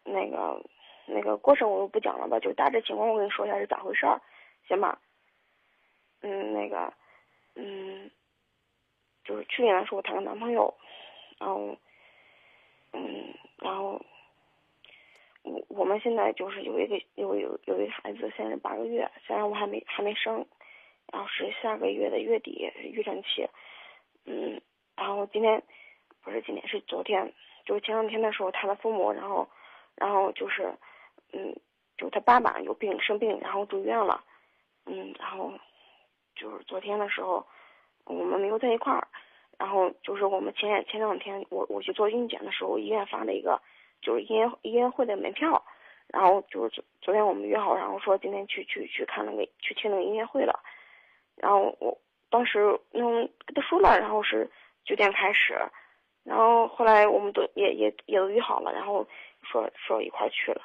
[0.03, 0.65] 那个，
[1.05, 4.19] 那个过程我就不讲了吧，就大致情况我跟你说一下是咋回事儿，
[4.67, 4.99] 行吧？
[6.23, 6.91] 嗯，那个，
[7.55, 8.11] 嗯，
[9.27, 10.75] 就是去年的时候我谈个男朋友，
[11.39, 11.77] 然后。
[12.97, 14.01] 嗯，然后
[15.43, 20.47] 我我们现在就是有一个有有有一个孩子，现在八个月，虽然我还没还没生，
[21.13, 23.49] 然后是下个月的月底预产期，
[24.27, 24.61] 嗯，
[24.97, 25.61] 然后今天
[26.23, 27.33] 不是今天是昨天，
[27.65, 29.49] 就前两天的时候，他的父母然后
[29.97, 30.73] 然后就是
[31.33, 31.55] 嗯，
[31.99, 34.23] 就他爸爸有病生病，然后住院了，
[34.87, 35.53] 嗯，然后
[36.37, 37.45] 就是昨天的时候
[38.05, 39.09] 我们没有在一块儿，
[39.59, 43.61] 然后就是我们前前两天我我去做孕检的时候，医院发了一个。
[44.03, 45.65] 就是音乐音乐会的门票，
[46.09, 50.61] 然后就是昨昨天我们约好，然后说今天去去去看那个去听那个音乐会了，
[51.37, 51.97] 然后我
[52.29, 54.51] 当时嗯跟他说了，然后是
[54.85, 55.59] 九点开始，
[56.23, 59.09] 然后后来我们都也也也都约好了，然后
[59.41, 60.61] 说说一块去了，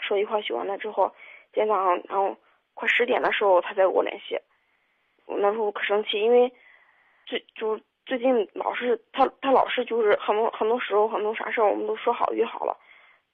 [0.00, 1.14] 说一块去完了之后，
[1.52, 2.36] 今天早上然后
[2.74, 4.36] 快十点的时候他再给我联系，
[5.26, 6.52] 我那时候可生气，因为
[7.28, 7.84] 最就是。
[8.08, 12.74] 最近老是他，他老是就是很多很多时候很多啥事儿，我们都说好约好了，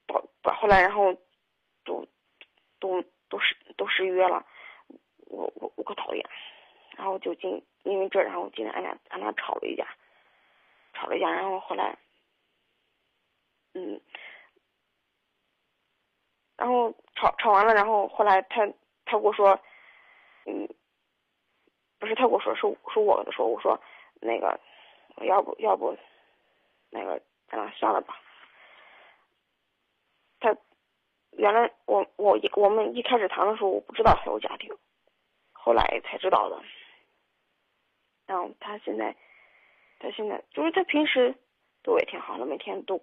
[0.05, 1.13] 到到后来然后
[1.85, 2.05] 都
[2.77, 4.45] 都都失都失约了，
[5.27, 6.29] 我我我可讨厌，
[6.97, 9.87] 然后就今因为这，然后今天俺俩俺俩吵了一架，
[10.93, 11.97] 吵了一架，然后后来，
[13.75, 14.01] 嗯，
[16.57, 18.67] 然后吵吵完了，然后后来他
[19.05, 19.57] 他跟我说，
[20.47, 20.67] 嗯，
[21.99, 22.61] 不是他跟我说，是
[22.93, 23.79] 是我跟他说，我说。
[24.21, 24.59] 那个，
[25.25, 25.95] 要不要不，
[26.89, 28.17] 那个咱俩算了吧。
[30.39, 30.55] 他
[31.31, 34.73] 原来我我一我们一开始谈的时候，我不知道他有家庭，
[35.51, 36.61] 后来才知道的。
[38.25, 39.15] 然后他现在，
[39.99, 41.35] 他现在就是他平时
[41.83, 42.99] 对我也挺好的，每天都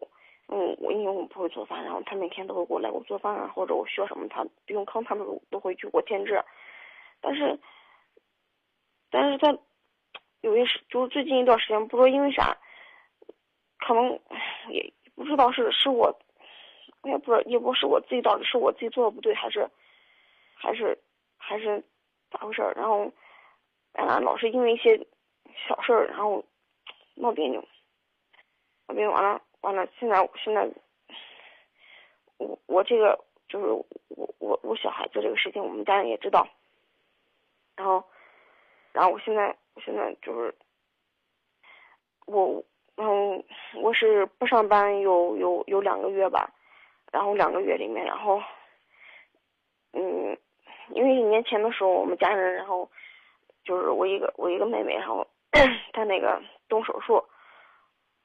[0.49, 6.43] 嗯，我因为我不会做饭，然后他每天都会过来给我做饭啊，或者我需要什么，他用康他们都会去给我添置。
[7.21, 7.59] 但是，
[9.13, 9.57] 但是他。
[10.45, 12.59] 有些是，就是最近一段时间，不知道因为啥，
[13.79, 14.19] 可能
[14.71, 16.19] 也不知道是是我，
[17.03, 19.71] 我也不知道也不是我自己到底是我自己做的不对，还是
[20.57, 20.99] 还是
[21.37, 21.81] 还是
[22.29, 22.73] 咋回事儿？
[22.75, 23.13] 然后，
[23.93, 24.99] 俺俩老是因为一些
[25.69, 26.45] 小事儿，然后
[27.15, 27.61] 闹别扭，
[28.89, 30.69] 闹别扭完了完了，现在现在
[32.39, 33.17] 我我这个
[33.49, 33.67] 就是
[34.09, 36.49] 我我我小孩子这个事情，我们家人也知道，
[37.77, 38.05] 然后
[38.93, 39.57] 然后我现在。
[39.75, 40.55] 我现在就是
[42.27, 42.63] 我，
[42.99, 43.43] 嗯，
[43.81, 46.53] 我是不上班有有有两个月吧，
[47.11, 48.39] 然后两个月里面，然后，
[49.95, 50.37] 嗯，
[50.91, 52.87] 因为一年前的时候，我们家人，然后
[53.65, 55.27] 就是我一个我一个妹妹，然后
[55.95, 57.25] 她那个动手术，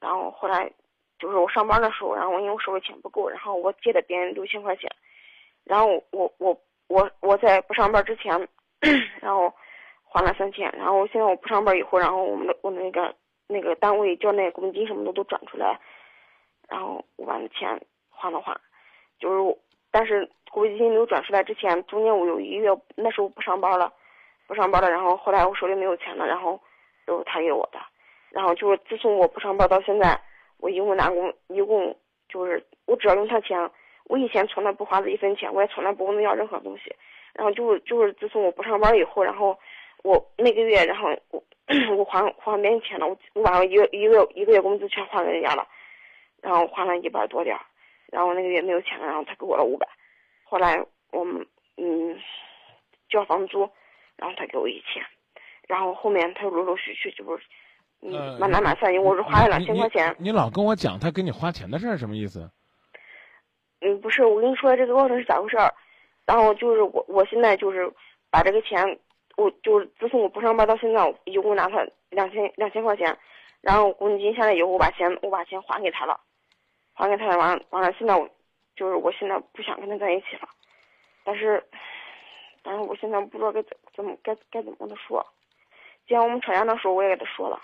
[0.00, 0.70] 然后后来
[1.18, 4.94] 就是我上班的时候，然后因为我手里钱不够，然后我借的别人六千块钱，
[5.64, 6.54] 然后我我
[6.88, 8.46] 我我在不上班之前，
[9.22, 9.50] 然后。
[10.10, 13.14] 还了三千，然后现在我不上班以后，然后我们的我那个
[13.46, 15.78] 那个单位交那个公积金什么的都转出来，
[16.66, 17.78] 然后我把那钱
[18.10, 18.58] 还了还，
[19.18, 19.58] 就是，
[19.90, 23.92] 但是公积金没有转出来之前，中间我有一个月那时候不上班了，
[24.46, 26.58] 不上班了，然后后来我手里没有钱了，然后
[27.06, 27.78] 就是他给我的，
[28.30, 30.18] 然后就是自从我不上班到现在，
[30.58, 31.94] 我一共拿过一共
[32.30, 33.70] 就是我只要用他钱，
[34.06, 36.94] 我以前从来不花这一分钱，我也从来不问他要任何东西，
[37.34, 39.58] 然后就就是自从我不上班以后，然后。
[40.04, 41.42] 我那个月，然后我
[41.98, 45.66] 我还还别人钱了，我我把我一个一个一个月工资全还给人家了，
[46.40, 47.60] 然后还了一百多点儿，
[48.10, 49.86] 然后那个月没有钱了，然后他给我了五百，
[50.44, 51.46] 后来我们
[51.76, 52.18] 嗯
[53.10, 53.68] 交房租，
[54.16, 55.02] 然后他给我一千，
[55.66, 57.44] 然后后面他陆陆续续就是
[58.00, 60.14] 嗯满打满算，因为我是花了两千块钱。
[60.18, 62.50] 你老跟我讲他给你花钱的事儿，什么意思？
[63.80, 65.74] 嗯，不是，我跟你说这个过程是咋回事儿，
[66.24, 67.92] 然后就是我我现在就是
[68.30, 68.98] 把这个钱。
[69.38, 73.16] 我就是自从我不上班到现在，一共拿他两千两千块钱，
[73.60, 76.18] 然后公积金下来以后，我把钱我把钱还给他了，
[76.92, 78.28] 还给他了，完完了，现在我
[78.74, 80.48] 就是我现在不想跟他在一起了，
[81.22, 81.64] 但是，
[82.64, 85.24] 但是我现在不知道该怎怎么该该怎么跟他说。
[86.08, 87.60] 既然我们吵架的时候我也给他说了，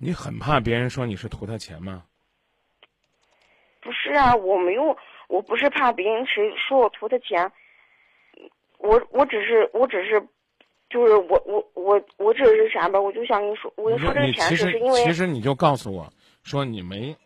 [0.00, 2.04] 你很怕别人说你是图他钱吗？
[3.82, 4.96] 不是啊，我没有。
[5.28, 7.50] 我不是怕别人谁说我图他钱，
[8.78, 10.20] 我我只是我只是，
[10.88, 13.00] 就是我我我我只是啥吧？
[13.00, 16.12] 我就想跟你说，我就说这个钱是因为其实你就告诉我
[16.42, 17.16] 说你没，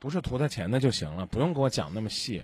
[0.00, 2.42] 不是图他钱的就行了，不用给我讲那么细，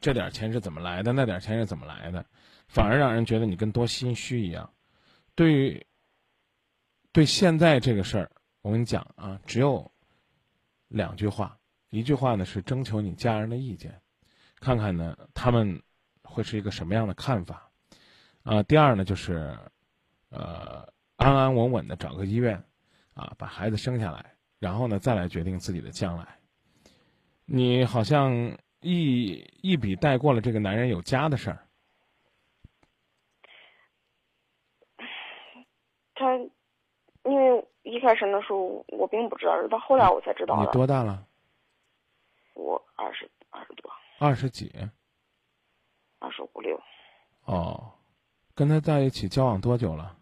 [0.00, 2.24] 这点钱是怎么来的，那点钱是怎么来的，
[2.68, 4.72] 反而让人觉得你跟多心虚一样。
[5.34, 5.86] 对于
[7.12, 8.30] 对现在这个事儿，
[8.62, 9.90] 我跟你讲啊，只有
[10.88, 11.58] 两句话。
[11.90, 14.00] 一句话呢是征求你家人的意见，
[14.60, 15.82] 看看呢他们
[16.22, 17.70] 会是一个什么样的看法，
[18.42, 19.56] 啊，第二呢就是，
[20.30, 22.62] 呃，安安稳稳的找个医院，
[23.14, 26.26] 啊，把孩子生下来，然后呢，再来决定自己的将来。
[27.44, 28.32] 你好像
[28.80, 31.58] 一一笔带过了这个男人有家的事儿。
[36.14, 36.36] 他
[37.24, 40.72] 因为一开始的时候我并不知道，到后来我才知道你。
[40.72, 41.24] 多大了？
[42.56, 44.72] 我二十二十多，二十几？
[46.18, 46.80] 二十五六。
[47.44, 47.92] 哦，
[48.54, 50.16] 跟他在一起交往多久了？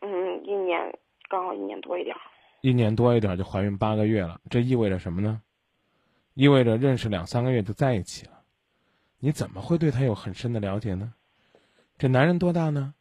[0.00, 2.20] 嗯，一年刚好一年多一点儿。
[2.62, 5.42] 一年多一点就怀孕八个月了，这意味着什么呢？
[6.34, 8.42] 意味着认识两三个月就在一起了。
[9.18, 11.12] 你怎么会对他有很深的了解呢？
[11.98, 12.94] 这男人多大呢？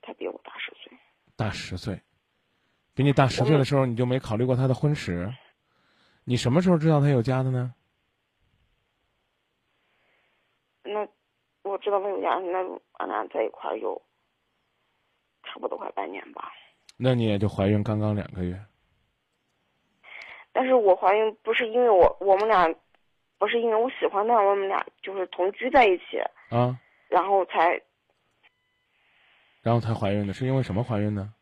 [0.00, 0.98] 他比我大十岁。
[1.36, 2.00] 大十岁，
[2.94, 5.30] 比你大十岁的时候，你就没考虑过他的婚史？
[6.28, 7.72] 你什么时候知道他有家的呢？
[10.82, 11.06] 那
[11.62, 12.58] 我知道他有家，那
[12.94, 14.02] 俺俩在一块儿有
[15.44, 16.52] 差不多快半年吧。
[16.96, 18.60] 那你也就怀孕刚刚两个月。
[20.52, 22.74] 但是我怀孕不是因为我我们俩，
[23.38, 26.18] 不是因为我喜欢他，我们俩就是同居在一起，
[26.50, 26.76] 啊，
[27.08, 27.80] 然后才
[29.62, 31.32] 然后才怀孕的，是因为什么怀孕呢？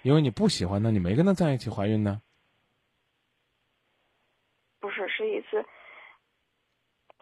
[0.00, 2.22] 因为你不喜欢他，你没跟他在一起怀孕呢？
[4.84, 5.64] 不是是一次，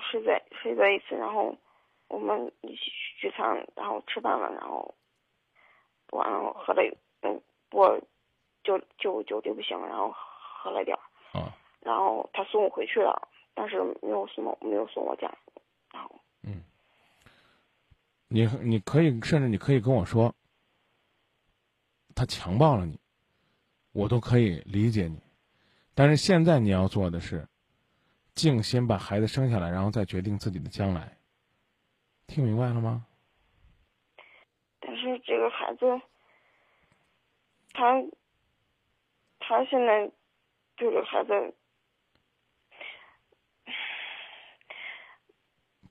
[0.00, 1.56] 是在是在一次，然后
[2.08, 4.92] 我们一起去聚餐，然后吃饭了，然后
[6.10, 6.82] 完了喝了，
[7.20, 7.40] 嗯，
[7.70, 8.00] 我
[8.64, 15.32] 就就酒就不行，然后喝了点儿，啊，然后他送我回去了，但是没有送我没有送我家，
[15.92, 16.64] 然后嗯。
[18.26, 20.34] 你你可以甚至你可以跟我说，
[22.16, 22.98] 他强暴了你，
[23.92, 25.22] 我都可以理解你，
[25.94, 27.46] 但是现在你要做的是，
[28.34, 31.16] 静心把孩子生下来，然后再决定自己的将来。
[32.26, 33.06] 听明白了吗？
[34.80, 36.00] 但是这个孩子，
[37.72, 38.02] 他
[39.38, 40.10] 他现在
[40.76, 41.54] 这个孩子，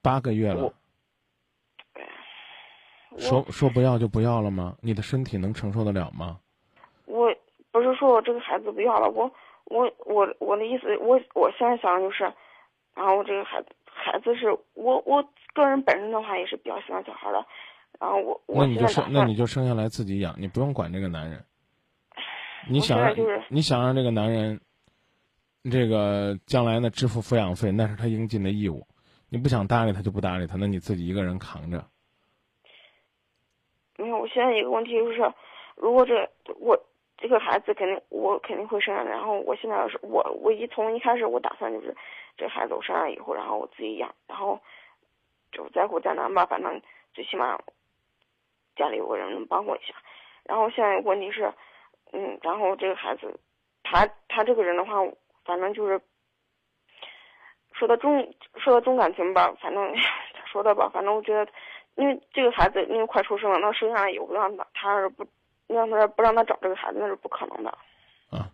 [0.01, 0.73] 八个月了我，
[3.19, 4.75] 说说不要就不要了吗？
[4.81, 6.39] 你的身体能承受得了吗？
[7.05, 7.33] 我
[7.71, 9.31] 不是说我这个孩子不要了，我
[9.71, 12.23] 我我我的意思，我我现在想的就是，
[12.93, 17.45] 然后我这个孩子孩子是我我个人本身的话也是比较喜欢小孩的，
[17.99, 21.43] 然后我那你就生，那你就生下来自己养，你不用管这个男人。
[22.69, 24.59] 你想让就是你想让这个男人，
[25.71, 28.85] 这个将来呢支付抚养费，那是他应尽的义务。
[29.29, 31.83] 你不想搭理他就不搭理他，那你自己一个人扛着。
[33.97, 35.33] 没有，我现在一个问题就是，
[35.75, 36.77] 如果这我
[37.21, 41.95] 这个孩子肯定我肯定会生下来，然后我现在是我我一从一开始我打算就是
[42.35, 44.59] 这孩子我生下来以后，然后我自己养，然后
[45.51, 46.81] 就再苦再难吧，反正
[47.13, 47.57] 最起码
[48.75, 49.93] 家里有个人能帮我一下。
[50.43, 51.53] 然后现在问题是，
[52.11, 53.39] 嗯，然后这个孩子
[53.83, 54.95] 他他这个人的话，
[55.45, 56.01] 反正就是
[57.71, 59.95] 说的重说的重感情吧，反正
[60.51, 61.49] 说的吧，反正我觉得。
[61.95, 65.25] 因为这个孩子因为快出生了，那生下来以后让他他要是不
[65.73, 67.77] 让他不让他找这个孩子，那是不可能的。
[68.29, 68.51] 啊，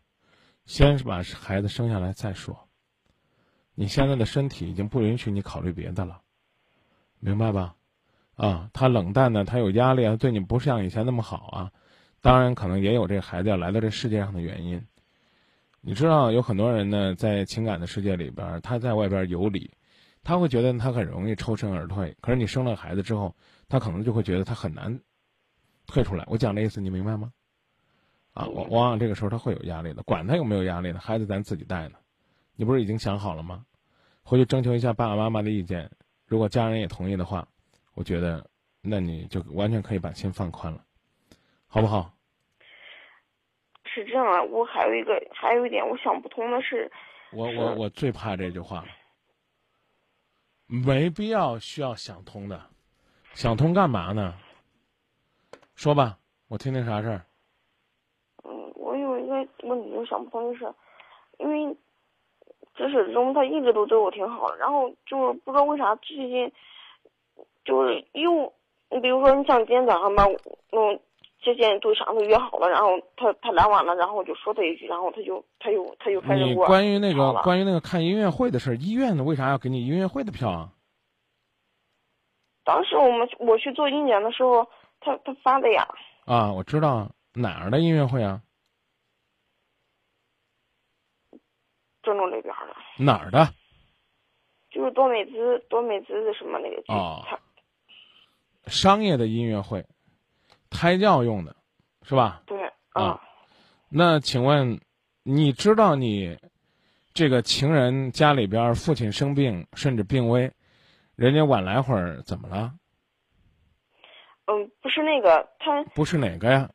[0.66, 2.58] 先是把孩子生下来再说。
[3.76, 6.22] 你现在的身体已经不允许你考虑别的了，
[7.20, 7.76] 明白吧？
[8.36, 11.72] 啊，他冷淡呢，他有压力啊，对你不像以前那么好啊。
[12.22, 14.84] 当然，可能也有这孩子要来到这世界上的原因。
[15.82, 19.70] 你知道，有很多人呢，在情感的世界里边，他在外边游离。
[20.24, 23.34] 他会觉得他很容易抽身而退，可是你生了孩子之后，
[23.70, 25.00] 他可能就会觉得他很难
[25.88, 26.24] 退出来。
[26.28, 27.32] 我讲的意思你明白吗？
[28.34, 31.00] 啊，往往往这个时候他会有压力的，管他有没有压力呢？
[31.00, 31.98] 孩子咱自己带呢，
[32.56, 33.66] 你不是已经想好了吗？
[34.22, 35.90] 回去征求一下爸爸妈妈的意见，
[36.28, 37.48] 如果家人也同意的话，
[37.96, 38.48] 我觉得
[38.82, 40.84] 那你就完全可以把心放宽了，
[41.68, 42.14] 好不好？
[43.86, 46.92] 是这样啊，我还有一个还有一点我想不通的是，
[47.32, 48.88] 我我我最怕这句话了。
[50.68, 52.62] 没必要需要想通的，
[53.34, 54.38] 想通干嘛呢？
[55.78, 56.18] 说吧，
[56.50, 57.22] 我听听啥事儿。
[58.44, 60.74] 嗯，我有一个问题我想不通，就是
[61.38, 61.78] 因为
[62.76, 66.52] 自始至终他一直都对我挺好的，然后就是不知道为啥最近
[67.64, 68.52] 就是又，
[68.90, 70.26] 你比如说你像今天早上吧，
[70.72, 71.00] 嗯，
[71.42, 80.72] 之前对啥都约好了，然后他他来晚了，然后我就说他一句，然后他就他又他又开始你我关于那个关于那个看音乐会的事儿，医院的为啥要给你音乐会的票啊？
[82.64, 84.68] 当时我们我去做音检的时候，
[85.00, 85.88] 他他发的呀，
[86.26, 88.42] 啊，我知道哪儿的音乐会啊？
[92.02, 93.54] 郑州那边的，哪儿的？
[94.70, 97.24] 就是多美滋多美滋的什么那个剧，哦
[98.66, 99.86] 商业的音乐会，
[100.70, 101.56] 胎教用的，
[102.04, 102.44] 是吧？
[102.46, 103.22] 对，啊。
[103.90, 104.80] 那请问，
[105.24, 106.38] 你知道你
[107.14, 110.52] 这个情人家里边父亲生病甚至病危，
[111.16, 112.74] 人家晚来会儿怎么了？
[114.48, 116.70] 嗯，不是那个他，不是哪个呀？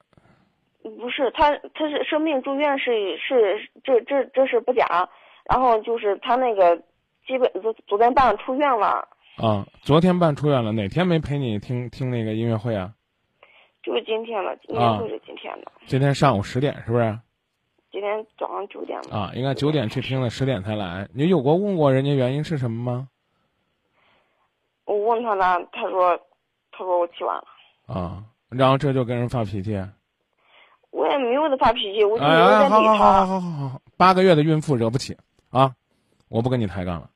[0.83, 5.09] 不是他，他是生病住院是是这这这是不假，
[5.49, 6.77] 然后就是他那个
[7.27, 9.09] 基本昨昨天半出院了。
[9.39, 12.93] 啊，昨天办出院了，哪天没陪你听听那个音乐会啊？
[13.83, 15.73] 就是今天了，音乐会是今天的。
[15.87, 17.19] 今天上午十点是不是？
[17.91, 19.17] 今天早上九点了。
[19.17, 21.09] 啊，应该九点去听的，十点才来。
[21.15, 23.09] 你有过问过人家原因是什么吗？
[24.85, 26.19] 我问他了，他说，
[26.71, 27.45] 他说我起晚了。
[27.93, 29.73] 啊，然后这就跟人发脾气。
[30.91, 32.81] 我也没有的发脾气，我就没有在理他。
[32.81, 35.17] 好好好好好好，八个月的孕妇惹不起
[35.51, 35.75] 啊！
[36.29, 37.11] 我不跟你抬杠了。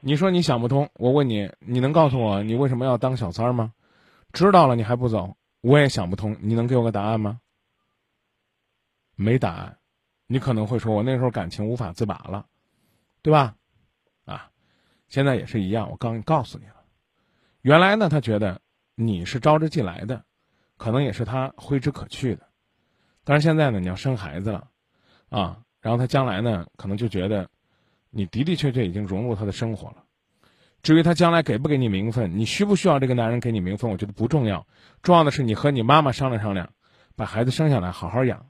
[0.00, 3.72] 你说你想不通，我问你，你能告诉我你为什么要当小三儿吗？
[4.32, 6.36] 知道了你还不走，我也想不通。
[6.40, 7.40] 你能给我个答案吗？
[9.16, 9.78] 没答案。
[10.26, 12.46] 你可能会说，我那时候感情无法自拔了，
[13.22, 13.54] 对吧？
[14.26, 14.50] 啊，
[15.08, 15.90] 现在也是一样。
[15.90, 16.76] 我刚告诉你了，
[17.62, 18.60] 原来呢，他觉得
[19.00, 20.24] 你是招之即来的。
[20.76, 22.46] 可能也是他挥之可去的，
[23.24, 24.68] 但是现在呢，你要生孩子了，
[25.28, 27.48] 啊，然后他将来呢，可能就觉得，
[28.10, 30.04] 你的的确确已经融入他的生活了。
[30.80, 34.68] 至于他将来给不给你名分，你需不需要这个男人给你名分，我觉得不重要，
[35.02, 36.70] 重要的是你和你妈妈商量商量，
[37.16, 38.48] 把孩子生下来好好养。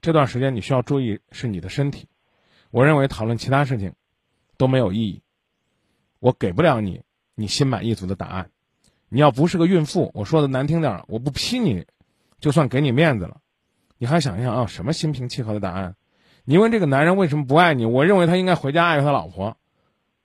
[0.00, 2.08] 这段时间你需要注意是你的身体。
[2.72, 3.94] 我认为讨论其他事情
[4.56, 5.22] 都没有意义，
[6.18, 7.04] 我给不了你
[7.36, 8.50] 你心满意足的答案。
[9.08, 11.86] 你要不是个孕妇，我说的难听点儿，我不批你，
[12.40, 13.38] 就算给你面子了。
[13.98, 15.94] 你还想一想啊，什么心平气和的答案？
[16.44, 17.86] 你问这个男人为什么不爱你？
[17.86, 19.56] 我认为他应该回家爱他老婆，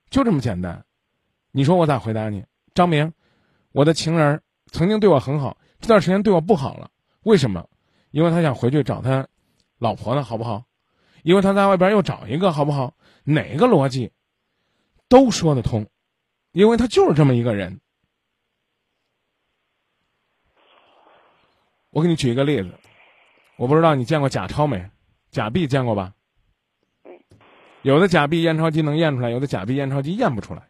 [0.10, 0.86] 就这么简单。
[1.52, 2.46] 你说我咋回答你？
[2.74, 3.14] 张明，
[3.72, 6.90] 我的情人曾经对我很好，这段时间对我不好了，
[7.24, 7.70] 为什么？
[8.12, 9.28] 因为他想回去找他
[9.78, 10.64] 老婆呢，好不好？
[11.22, 12.96] 因为他在外边又找一个，好不好？
[13.24, 14.12] 哪个逻辑
[15.08, 15.88] 都说得通，
[16.52, 17.80] 因为他就是这么一个人。
[21.92, 22.72] 我给你举一个例子，
[23.58, 24.90] 我不知道你见过假钞没？
[25.32, 26.14] 假币见过吧？
[27.82, 30.70] 有的假币验钞机能验出来，有的假币验钞机验不出来。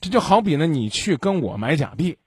[0.00, 2.18] 这就好比呢，你去跟我买假币，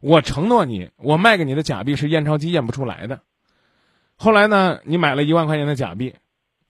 [0.00, 3.20] 我承诺你，我卖给你的假币是验钞机验不出来的。
[4.16, 6.14] 后来呢，你买了一万块钱的假币，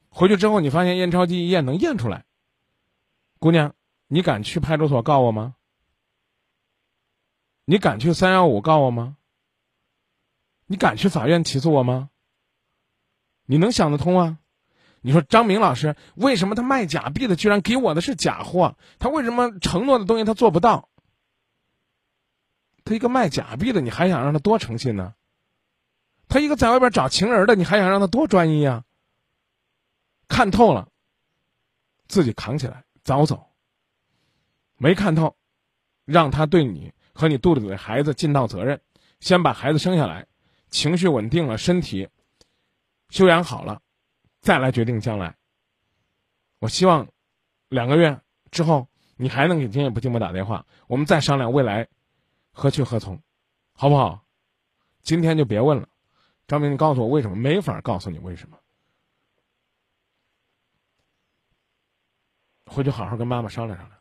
[0.09, 2.25] 回去之后你发现验钞机一验能验出来。
[3.39, 3.75] 姑娘，
[4.09, 5.55] 你敢去派出所告我吗？
[7.65, 9.18] 你敢去三幺五告我吗？
[10.69, 12.11] 你敢去法院起诉我吗？
[13.47, 14.39] 你能想得通啊？
[15.01, 18.77] 你说张明老师为什么他卖假币的居然给我的是假货？
[18.99, 20.91] 他为什么承诺的东西他做不到？
[22.85, 25.15] 他一个卖假币的，你还想让他多诚信呢？
[26.29, 28.85] 他一个在外边找情人的，你还想让他多专一啊？
[30.29, 30.89] 看透了，
[32.07, 33.47] 自己扛起来早走。
[34.77, 35.37] 没看透，
[36.05, 38.83] 让他对你和你肚子里的孩子尽到责任，
[39.21, 40.27] 先把孩子生下来。
[40.71, 42.09] 情绪稳定了，身体
[43.11, 43.83] 修养好了，
[44.41, 45.37] 再来决定将来。
[46.59, 47.09] 我希望
[47.69, 51.89] 两个月之后，你还能给今夜不寂寞打电话，我们再商量未来
[52.53, 53.23] 何去何从，
[53.73, 54.25] 好不好？
[55.03, 55.89] 今天就别问了，
[56.47, 57.37] 张明，你告诉我为什么？
[57.37, 58.59] 没法告诉你为什么。
[62.67, 63.99] 回去好好跟妈妈商量商量，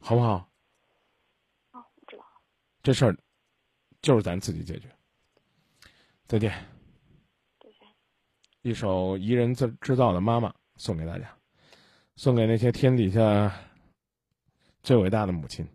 [0.00, 0.50] 好不好？
[1.70, 2.24] 好，知道。
[2.82, 3.16] 这事儿
[4.02, 4.94] 就是咱自己解决。
[6.28, 6.52] 再见。
[7.58, 7.88] 再见。
[8.60, 11.34] 一首宜人自制造的《妈妈》送给大家，
[12.16, 13.50] 送给那些天底下
[14.82, 15.66] 最伟大的母亲。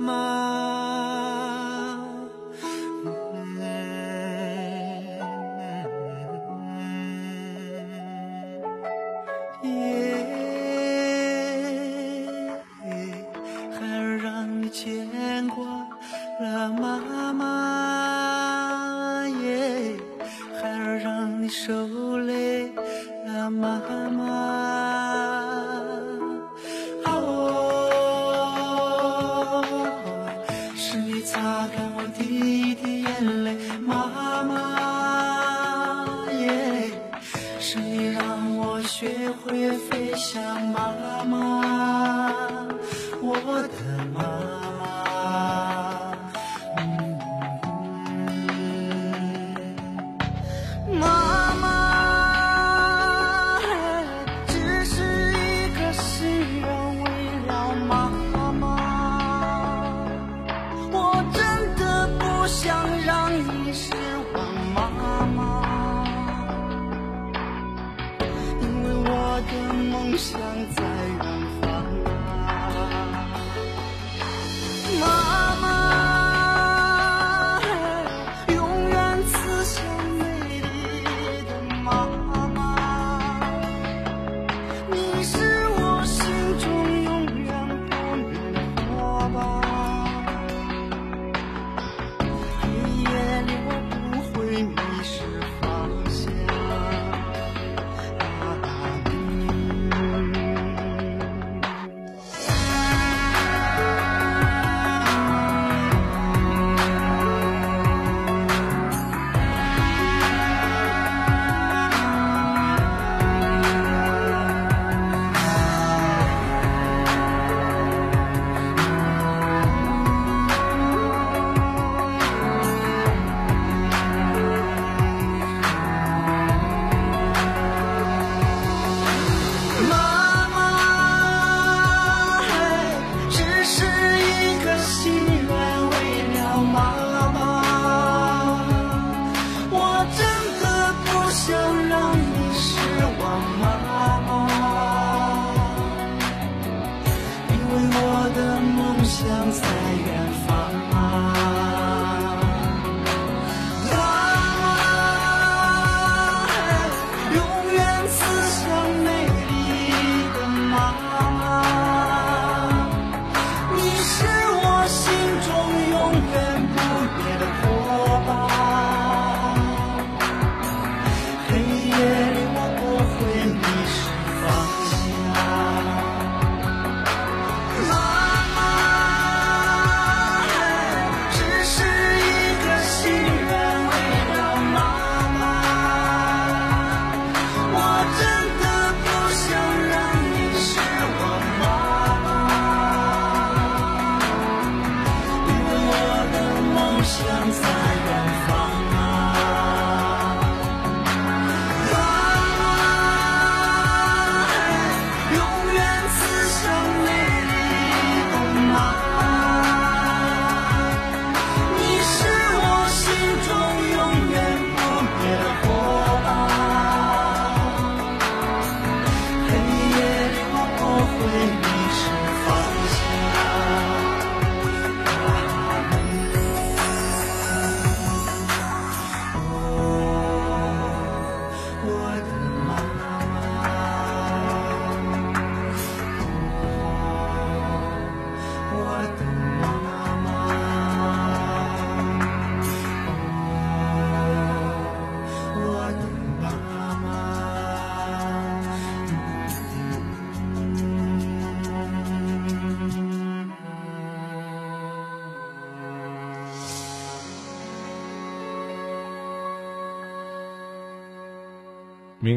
[0.00, 1.21] 妈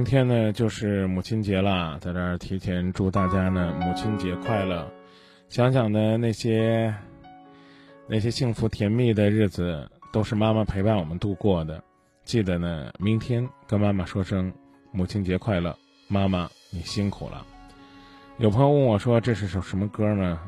[0.06, 4.88] 天呢就是母亲节啦，在这儿提前祝大家呢母亲节快乐。
[5.50, 6.94] 想想呢那些
[8.08, 11.84] 那些幸福甜蜜的日子，都是妈妈陪伴我们度过的。
[12.24, 14.54] 记得呢，明天跟妈妈说声
[14.92, 15.76] 母亲节快乐，
[16.08, 17.46] 妈妈你辛苦了。
[18.38, 20.40] 有朋友问我说这是首什么歌呢？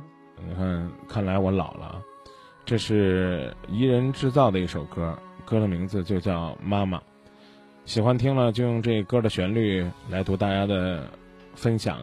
[0.47, 1.99] 你看，看来我老了。
[2.63, 6.97] 这是宜人制造的一首歌，歌的名字就叫《妈妈》。
[7.87, 11.09] 喜欢听了就用这歌的旋律来读大家的
[11.55, 11.99] 分享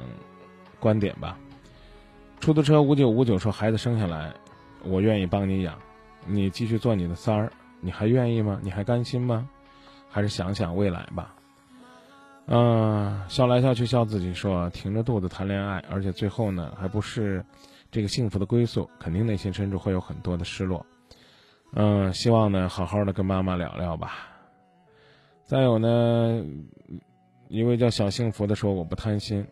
[0.80, 1.36] 观点吧。
[2.40, 4.32] 出租车五九五九说：“孩子生下来，
[4.82, 5.78] 我愿意帮你养，
[6.26, 8.58] 你继续做你的三儿，你还愿意吗？
[8.62, 9.46] 你还甘心吗？
[10.08, 11.34] 还是想想未来吧。”
[12.48, 17.44] 嗯，笑来笑去笑自己说：“挺着肚子谈恋爱，而且最后呢还不是
[17.90, 20.84] 这个幸福的归宿，肯定内心深处会有很多的失落。”
[21.76, 24.28] 嗯，希望呢好好的跟妈妈聊聊吧。
[25.46, 26.42] 再有呢，
[27.48, 29.46] 一位叫小幸福的说：“我不贪心，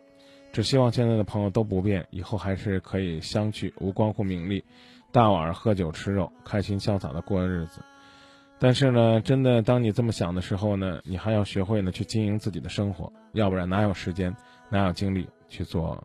[0.51, 4.63] 只希望现在的朋友都不变，以后还是可以相聚，无关乎名利，
[5.11, 7.79] 大碗喝酒吃肉，开心潇洒的过日子。
[8.57, 14.35] 但是呢，真的当你这么想的时候呢，你还要学会呢去经营自己的生活，要不然哪有时间，
[14.69, 16.03] 哪有精力去做，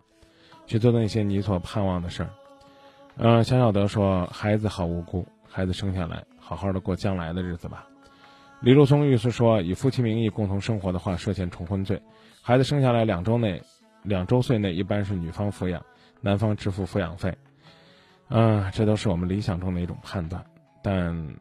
[0.66, 2.30] 去做那些你所盼望的事儿。”
[3.16, 7.88] 嗯，小小德说：“孩子好无辜，孩子生下来，好好的过将来的日子吧。”
[8.60, 12.02] 李路松律师说，以夫妻名义共同生活的话，涉嫌重婚罪。
[12.42, 13.62] 孩子生下来两周内，
[14.02, 15.80] 两周岁内一般是女方抚养，
[16.20, 17.32] 男方支付抚养费。
[18.30, 20.44] 嗯、这都是我们理想中的一种判断，
[20.82, 21.36] 但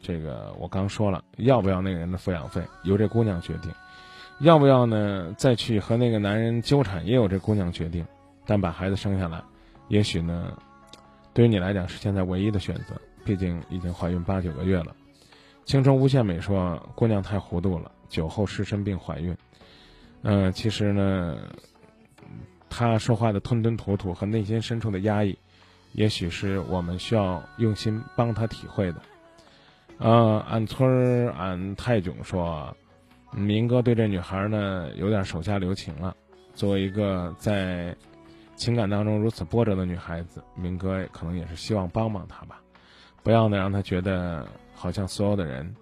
[0.00, 3.72] 这个我刚说了，要不要那个人的抚养费，由这姑娘决定；
[4.40, 8.06] 要不要呢，再去和那个男人纠缠，也由这姑娘决定。
[8.44, 9.42] 但把孩子生下来，
[9.88, 10.52] 也许呢，
[11.32, 14.94] 对于你来讲是现在唯一的选择，毕竟已经怀孕八九个月了。
[15.64, 19.36] 青春无限美说，姑娘太糊涂了，酒后失身并怀孕。
[20.22, 21.38] 嗯、其实呢，
[22.68, 25.36] 她说话的吞吞吐吐和内心深处的压抑，
[25.92, 29.02] 也许是我们需要用心帮她体会的。
[29.98, 32.76] 呃，俺村俺泰囧说，
[33.32, 36.14] 明哥对这女孩呢有点手下留情了。
[36.54, 37.96] 作为一个在
[38.56, 42.60] 情感当中如此波折的女孩子，明哥可能也是希望帮帮她吧，
[43.22, 44.46] 不要呢让她觉得
[44.82, 45.76] 好像所有的人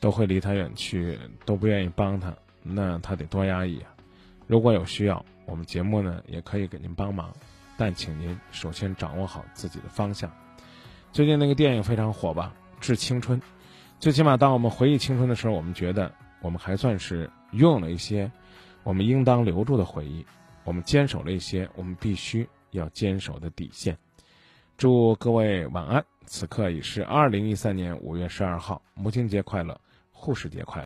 [0.00, 3.94] 都会离他远去，都不愿意帮他，那他得多压抑啊！
[4.48, 7.32] 如果有需要，我们节目呢也可以给您帮忙，
[7.78, 10.28] 但请您首先掌握好自己的方向。
[11.12, 13.40] 最近那个电影非常火吧，《致青春》，
[14.00, 18.28] 最起码当我们回忆青春的时候，我们觉得我们还算是拥有了一些
[18.82, 20.26] 我们应当留住的回忆。
[20.64, 23.96] 我们坚守了一些我们必须要坚守的底线。
[24.76, 26.04] 祝各位晚安。
[26.26, 29.78] 此刻已是二零一三年五月十二号，母亲节快乐，
[30.10, 30.82] 护士节快乐。